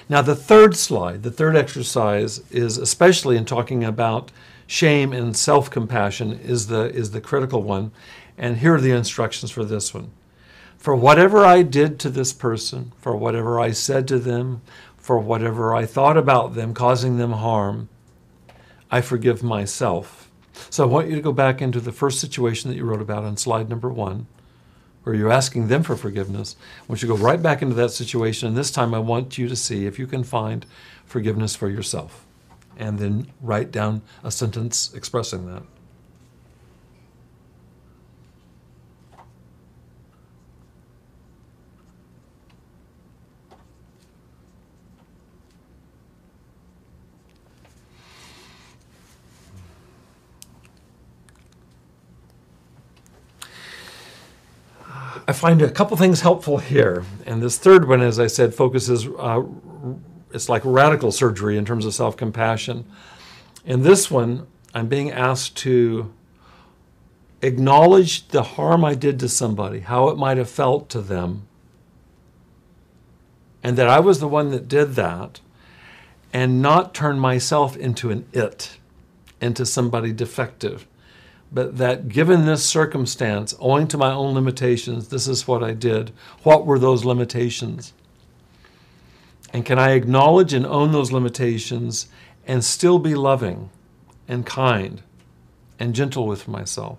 [0.09, 4.31] Now, the third slide, the third exercise, is especially in talking about
[4.67, 7.93] shame and self-compassion is the is the critical one.
[8.37, 10.11] And here are the instructions for this one.
[10.77, 14.62] For whatever i did to this person for whatever i said to them
[14.97, 17.89] for whatever i thought about them causing them harm
[18.91, 20.31] i forgive myself.
[20.71, 23.25] So i want you to go back into the first situation that you wrote about
[23.25, 24.27] on slide number one
[25.03, 26.57] where you're asking them for forgiveness.
[26.81, 28.49] I want you to go right back into that situation.
[28.49, 30.67] And this time i want you to see if you can find
[31.07, 32.26] forgiveness for yourself
[32.77, 35.62] and then write down a sentence expressing that.
[55.29, 57.05] I find a couple things helpful here.
[57.27, 59.43] And this third one, as I said, focuses uh,
[60.33, 62.85] it's like radical surgery in terms of self compassion.
[63.64, 66.12] In this one, I'm being asked to
[67.43, 71.47] acknowledge the harm I did to somebody, how it might have felt to them,
[73.62, 75.41] and that I was the one that did that,
[76.33, 78.79] and not turn myself into an it,
[79.41, 80.87] into somebody defective.
[81.53, 86.12] But that given this circumstance, owing to my own limitations, this is what I did.
[86.43, 87.93] What were those limitations?
[89.57, 92.09] And can I acknowledge and own those limitations
[92.47, 93.71] and still be loving
[94.29, 95.03] and kind
[95.79, 96.99] and gentle with myself?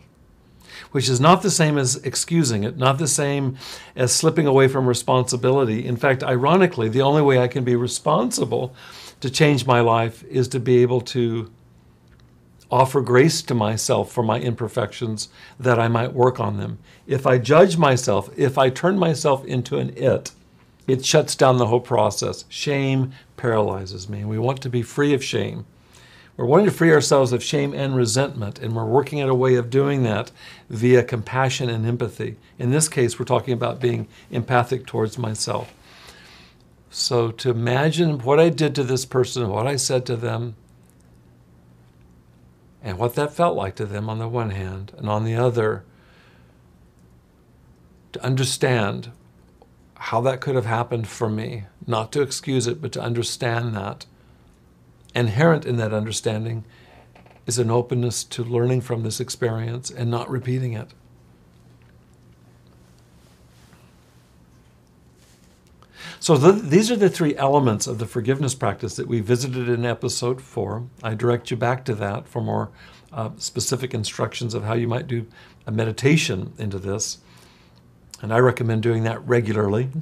[0.89, 3.59] Which is not the same as excusing it, not the same
[3.95, 5.85] as slipping away from responsibility.
[5.85, 8.73] In fact, ironically, the only way I can be responsible
[9.19, 11.51] to change my life is to be able to
[12.71, 15.29] offer grace to myself for my imperfections
[15.59, 16.79] that I might work on them.
[17.05, 20.31] If I judge myself, if I turn myself into an it,
[20.87, 22.45] it shuts down the whole process.
[22.49, 24.23] Shame paralyzes me.
[24.23, 25.65] We want to be free of shame.
[26.37, 29.55] We're wanting to free ourselves of shame and resentment, and we're working at a way
[29.55, 30.31] of doing that
[30.69, 32.37] via compassion and empathy.
[32.59, 35.73] In this case, we're talking about being empathic towards myself.
[36.91, 40.55] So to imagine what I did to this person, what I said to them,
[42.83, 45.83] and what that felt like to them on the one hand, and on the other,
[48.13, 49.11] to understand
[49.99, 54.05] how that could have happened for me, not to excuse it, but to understand that.
[55.15, 56.63] Inherent in that understanding
[57.45, 60.93] is an openness to learning from this experience and not repeating it.
[66.19, 69.85] So, the, these are the three elements of the forgiveness practice that we visited in
[69.85, 70.87] episode four.
[71.01, 72.69] I direct you back to that for more
[73.13, 75.27] uh, specific instructions of how you might do
[75.65, 77.19] a meditation into this.
[78.21, 79.89] And I recommend doing that regularly.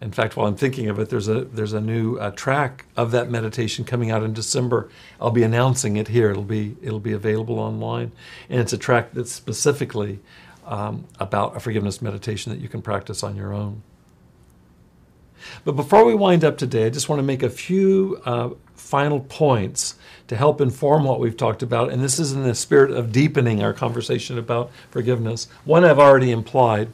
[0.00, 3.12] In fact, while I'm thinking of it, there's a there's a new uh, track of
[3.12, 4.90] that meditation coming out in December.
[5.20, 6.30] I'll be announcing it here.
[6.30, 8.12] It'll be it'll be available online,
[8.50, 10.20] and it's a track that's specifically
[10.66, 13.82] um, about a forgiveness meditation that you can practice on your own.
[15.64, 19.20] But before we wind up today, I just want to make a few uh, final
[19.20, 19.95] points
[20.28, 21.90] to help inform what we've talked about.
[21.90, 25.48] And this is in the spirit of deepening our conversation about forgiveness.
[25.64, 26.88] One I've already implied.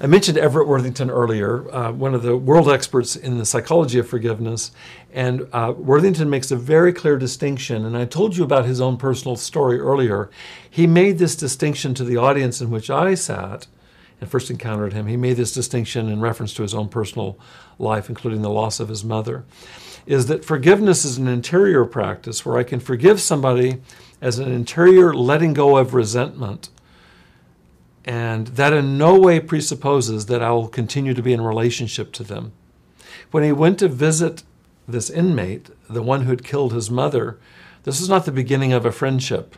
[0.00, 4.08] I mentioned Everett Worthington earlier, uh, one of the world experts in the psychology of
[4.08, 4.72] forgiveness.
[5.12, 7.86] And uh, Worthington makes a very clear distinction.
[7.86, 10.30] And I told you about his own personal story earlier.
[10.68, 13.68] He made this distinction to the audience in which I sat
[14.20, 15.06] and first encountered him.
[15.06, 17.38] He made this distinction in reference to his own personal
[17.78, 19.44] life, including the loss of his mother
[20.06, 23.80] is that forgiveness is an interior practice where I can forgive somebody
[24.20, 26.68] as an interior letting go of resentment.
[28.04, 32.22] And that in no way presupposes that I will continue to be in relationship to
[32.22, 32.52] them.
[33.30, 34.42] When he went to visit
[34.86, 37.38] this inmate, the one who had killed his mother,
[37.84, 39.56] this is not the beginning of a friendship.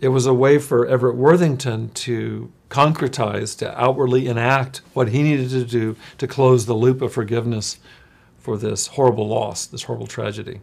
[0.00, 5.50] It was a way for Everett Worthington to concretize, to outwardly enact what he needed
[5.50, 7.78] to do to close the loop of forgiveness
[8.46, 10.60] for this horrible loss, this horrible tragedy.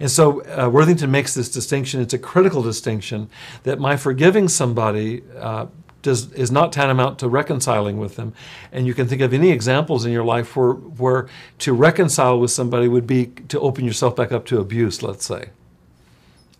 [0.00, 2.00] And so uh, Worthington makes this distinction.
[2.00, 3.28] It's a critical distinction
[3.64, 5.66] that my forgiving somebody uh,
[6.00, 8.32] does, is not tantamount to reconciling with them.
[8.72, 11.28] And you can think of any examples in your life where, where
[11.58, 15.50] to reconcile with somebody would be to open yourself back up to abuse, let's say.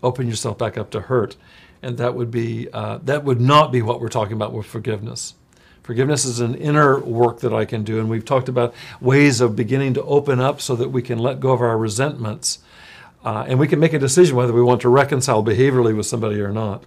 [0.02, 1.36] Open yourself back up to hurt.
[1.80, 5.34] And that would be uh, that would not be what we're talking about with forgiveness.
[5.88, 9.56] Forgiveness is an inner work that I can do, and we've talked about ways of
[9.56, 12.58] beginning to open up so that we can let go of our resentments.
[13.24, 16.42] Uh, and we can make a decision whether we want to reconcile behaviorally with somebody
[16.42, 16.84] or not.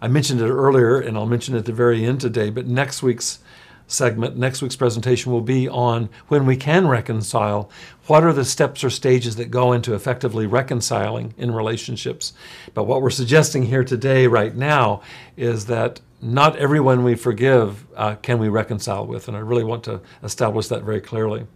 [0.00, 3.02] I mentioned it earlier, and I'll mention it at the very end today, but next
[3.02, 3.40] week's
[3.88, 7.68] segment, next week's presentation will be on when we can reconcile.
[8.06, 12.32] What are the steps or stages that go into effectively reconciling in relationships?
[12.74, 15.02] But what we're suggesting here today, right now,
[15.36, 19.84] is that not everyone we forgive uh, can we reconcile with, and I really want
[19.84, 21.46] to establish that very clearly.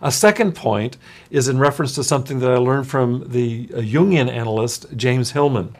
[0.00, 0.96] A second point
[1.30, 5.76] is in reference to something that I learned from the uh, Jungian analyst James Hillman.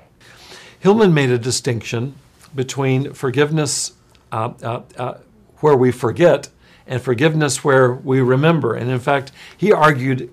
[0.78, 2.14] Hillman made a distinction
[2.54, 3.94] between forgiveness
[4.30, 5.14] uh, uh, uh,
[5.60, 6.50] where we forget
[6.86, 8.74] and forgiveness where we remember.
[8.74, 10.30] And in fact, he argued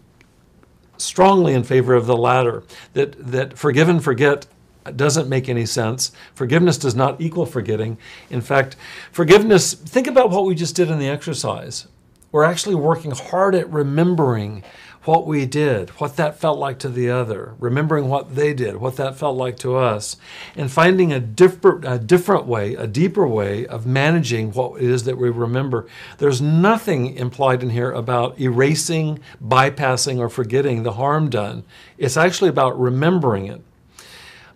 [0.97, 4.47] strongly in favor of the latter that, that forgive and forget
[4.95, 6.11] doesn't make any sense.
[6.33, 7.97] Forgiveness does not equal forgetting.
[8.29, 8.75] In fact,
[9.11, 11.87] forgiveness, think about what we just did in the exercise.
[12.31, 14.63] We're actually working hard at remembering
[15.03, 18.97] what we did, what that felt like to the other, remembering what they did, what
[18.97, 20.15] that felt like to us,
[20.55, 25.03] and finding a different, a different way, a deeper way of managing what it is
[25.05, 25.87] that we remember.
[26.19, 31.63] There's nothing implied in here about erasing, bypassing, or forgetting the harm done.
[31.97, 33.61] It's actually about remembering it.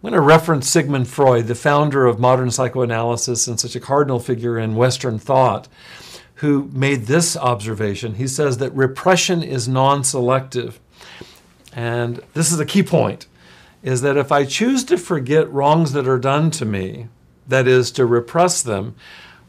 [0.05, 4.19] I'm going to reference Sigmund Freud, the founder of modern psychoanalysis and such a cardinal
[4.19, 5.67] figure in Western thought,
[6.35, 8.13] who made this observation.
[8.13, 10.79] He says that repression is non selective.
[11.73, 13.25] And this is a key point
[13.81, 17.07] is that if I choose to forget wrongs that are done to me,
[17.47, 18.93] that is, to repress them,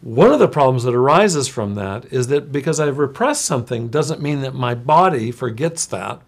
[0.01, 4.23] one of the problems that arises from that is that because I've repressed something doesn't
[4.23, 6.23] mean that my body forgets that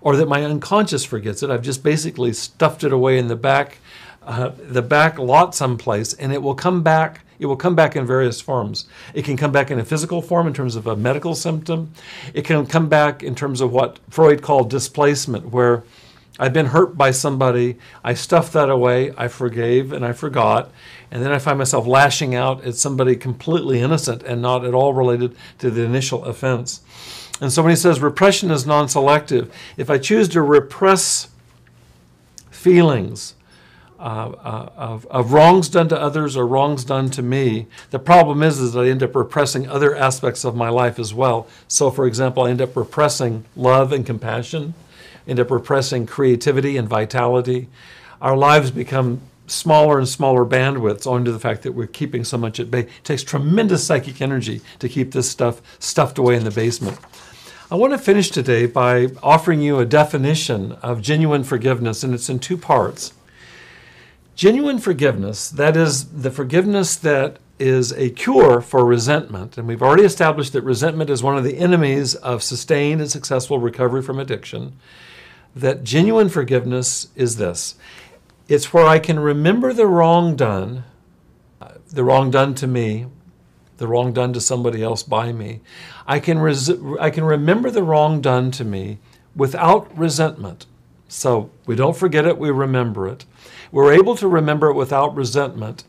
[0.00, 1.50] or that my unconscious forgets it.
[1.50, 3.78] I've just basically stuffed it away in the back,
[4.22, 7.20] uh, the back lot someplace, and it will come back.
[7.38, 8.86] It will come back in various forms.
[9.14, 11.92] It can come back in a physical form in terms of a medical symptom.
[12.34, 15.84] It can come back in terms of what Freud called displacement, where
[16.40, 20.70] I've been hurt by somebody, I stuffed that away, I forgave and I forgot,
[21.10, 24.94] and then I find myself lashing out at somebody completely innocent and not at all
[24.94, 26.80] related to the initial offense.
[27.40, 31.28] And so when he says repression is non selective, if I choose to repress
[32.50, 33.34] feelings,
[34.00, 37.66] uh, uh, of, of, wrongs done to others or wrongs done to me.
[37.90, 41.12] The problem is, is that I end up repressing other aspects of my life as
[41.12, 41.46] well.
[41.68, 44.72] So, for example, I end up repressing love and compassion,
[45.28, 47.68] end up repressing creativity and vitality.
[48.22, 52.38] Our lives become smaller and smaller bandwidths owing to the fact that we're keeping so
[52.38, 52.80] much at bay.
[52.80, 56.96] It takes tremendous psychic energy to keep this stuff stuffed away in the basement.
[57.72, 62.28] I want to finish today by offering you a definition of genuine forgiveness, and it's
[62.28, 63.12] in two parts.
[64.34, 69.56] Genuine forgiveness, that is, the forgiveness that is a cure for resentment.
[69.56, 73.60] And we've already established that resentment is one of the enemies of sustained and successful
[73.60, 74.76] recovery from addiction.
[75.54, 77.76] That genuine forgiveness is this
[78.48, 80.82] it's where I can remember the wrong done,
[81.60, 83.06] uh, the wrong done to me,
[83.80, 85.62] the wrong done to somebody else by me.
[86.06, 86.70] I can, res-
[87.00, 88.98] I can remember the wrong done to me
[89.34, 90.66] without resentment.
[91.08, 93.24] So we don't forget it, we remember it.
[93.72, 95.84] We're able to remember it without resentment.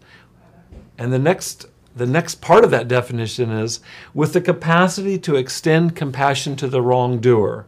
[0.97, 3.81] And the next the next part of that definition is
[4.13, 7.65] with the capacity to extend compassion to the wrongdoer,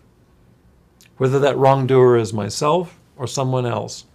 [1.17, 4.05] whether that wrongdoer is myself or someone else.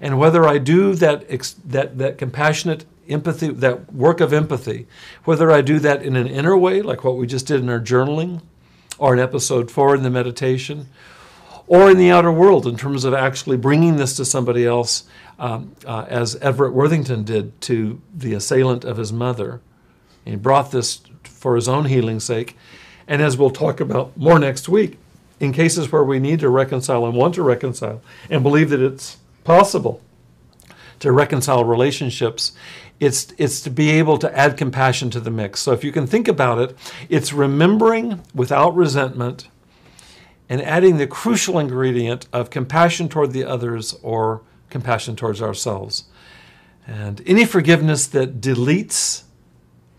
[0.00, 1.28] And whether I do that,
[1.66, 4.86] that, that compassionate empathy, that work of empathy,
[5.24, 7.80] whether I do that in an inner way, like what we just did in our
[7.80, 8.42] journaling,
[8.98, 10.88] or in episode four in the meditation,
[11.66, 15.04] or in the outer world in terms of actually bringing this to somebody else
[15.38, 19.60] um, uh, as Everett Worthington did to the assailant of his mother.
[20.24, 22.56] He brought this for his own healing's sake.
[23.06, 24.98] And as we'll talk about more next week,
[25.40, 29.16] in cases where we need to reconcile and want to reconcile and believe that it's
[29.42, 30.02] possible
[30.98, 32.52] to reconcile relationships,
[33.00, 35.60] it's, it's to be able to add compassion to the mix.
[35.60, 36.76] So if you can think about it,
[37.08, 39.48] it's remembering without resentment
[40.48, 46.04] and adding the crucial ingredient of compassion toward the others or compassion towards ourselves.
[46.86, 49.22] And any forgiveness that deletes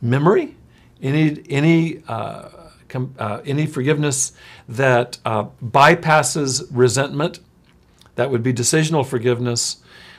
[0.01, 0.55] memory,
[1.01, 2.49] any, any, uh,
[2.87, 4.33] com, uh, any forgiveness
[4.67, 7.39] that uh, bypasses resentment,
[8.15, 9.77] that would be decisional forgiveness,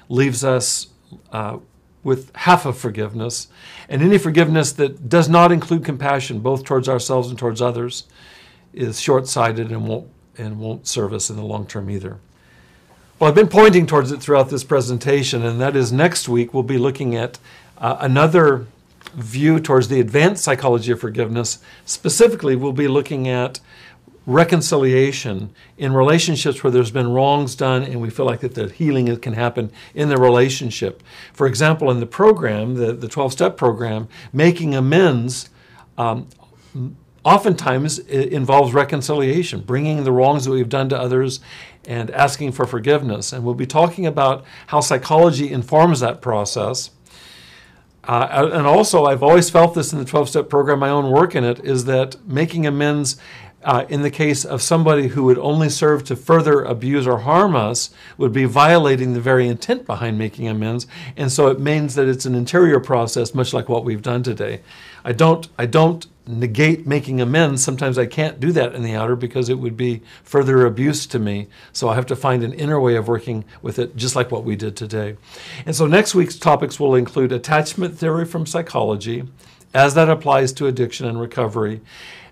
[0.08, 0.88] leaves us
[1.30, 1.58] uh,
[2.04, 3.48] with half of forgiveness.
[3.88, 8.04] And any forgiveness that does not include compassion, both towards ourselves and towards others,
[8.72, 12.18] is short sighted and won't, and won't serve us in the long term either.
[13.18, 16.64] Well, I've been pointing towards it throughout this presentation, and that is next week we'll
[16.64, 17.38] be looking at
[17.78, 18.66] uh, another
[19.14, 21.58] view towards the advanced psychology of forgiveness.
[21.84, 23.60] Specifically, we'll be looking at
[24.26, 29.14] reconciliation in relationships where there's been wrongs done and we feel like that the healing
[29.18, 31.02] can happen in the relationship.
[31.32, 35.50] For example, in the program, the, the 12 step program, making amends
[35.98, 36.28] um,
[37.24, 41.40] oftentimes involves reconciliation, bringing the wrongs that we've done to others
[41.86, 43.32] and asking for forgiveness.
[43.32, 46.90] And we'll be talking about how psychology informs that process.
[48.04, 51.36] Uh, and also, I've always felt this in the 12 step program, my own work
[51.36, 53.16] in it, is that making amends
[53.64, 57.54] uh, in the case of somebody who would only serve to further abuse or harm
[57.54, 60.86] us would be violating the very intent behind making amends.
[61.16, 64.60] And so it means that it's an interior process, much like what we've done today.
[65.04, 67.64] I don't, I don't negate making amends.
[67.64, 71.18] Sometimes I can't do that in the outer because it would be further abuse to
[71.18, 71.48] me.
[71.72, 74.44] So I have to find an inner way of working with it, just like what
[74.44, 75.16] we did today.
[75.66, 79.24] And so next week's topics will include attachment theory from psychology,
[79.74, 81.80] as that applies to addiction and recovery,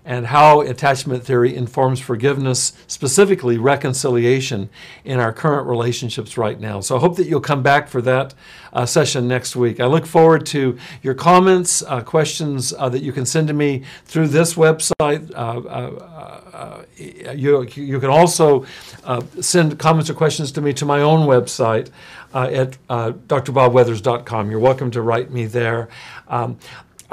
[0.03, 4.69] and how attachment theory informs forgiveness, specifically reconciliation
[5.03, 6.79] in our current relationships right now.
[6.79, 8.33] So I hope that you'll come back for that
[8.73, 9.79] uh, session next week.
[9.79, 13.83] I look forward to your comments, uh, questions uh, that you can send to me
[14.05, 15.31] through this website.
[15.33, 18.65] Uh, uh, uh, you, you can also
[19.39, 21.89] send comments or questions to me to my own website.
[22.33, 24.51] at drbobweathers.com.
[24.51, 25.89] You're welcome to write me there.
[26.27, 26.57] Um,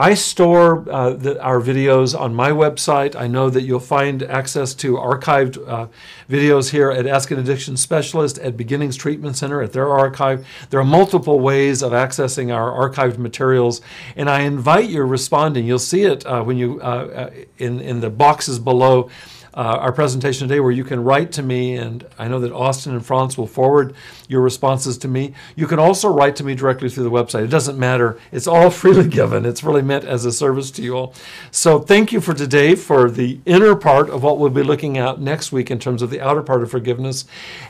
[0.01, 3.17] I store uh, the, our videos on my website.
[3.17, 5.89] I know that you'll find access to archived uh,
[6.31, 10.47] videos here at Ask an Addiction Specialist, at Beginnings Treatment Center, at their archive.
[10.71, 13.81] There are multiple ways of accessing our archived materials,
[14.15, 15.67] and I invite your responding.
[15.67, 19.11] You'll see it uh, when you uh, uh, in in the boxes below
[19.55, 22.93] uh, our presentation today where you can write to me, and I know that Austin
[22.93, 23.95] and Franz will forward
[24.29, 25.35] your responses to me.
[25.57, 27.45] You can also write to me directly through the website.
[27.45, 28.19] It doesn't matter.
[28.31, 29.45] It's all freely given.
[29.47, 31.15] It's really meant as a service to you all.
[31.51, 35.21] So thank you for today for the inner part of what we'll be looking at
[35.21, 37.25] next week in terms of the outer part of forgiveness.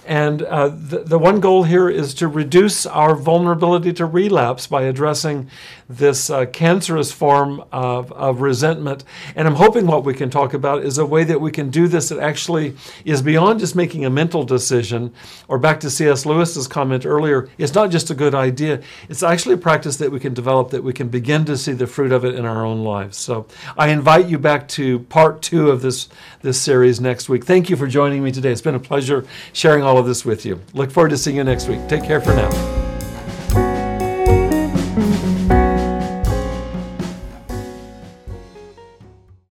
[0.07, 4.83] And uh, the, the one goal here is to reduce our vulnerability to relapse by
[4.83, 5.49] addressing
[5.89, 9.05] this uh, cancerous form of, of resentment.
[9.35, 11.89] And I'm hoping what we can talk about is a way that we can do
[11.89, 15.13] this, it actually is beyond just making a mental decision,
[15.49, 16.27] or back to C.S.
[16.27, 20.21] Lewis's comment earlier, it's not just a good idea, it's actually a practice that we
[20.21, 22.85] can develop that we can begin to see the fruit of it in our own
[22.85, 23.17] lives.
[23.17, 23.47] So
[23.77, 26.09] I invite you back to part two of this,
[26.43, 27.45] this series next week.
[27.45, 28.53] Thank you for joining me today.
[28.53, 30.61] It's been a pleasure sharing all of this with you.
[30.75, 31.87] Look forward to seeing you next week.
[31.89, 32.88] Take care for now.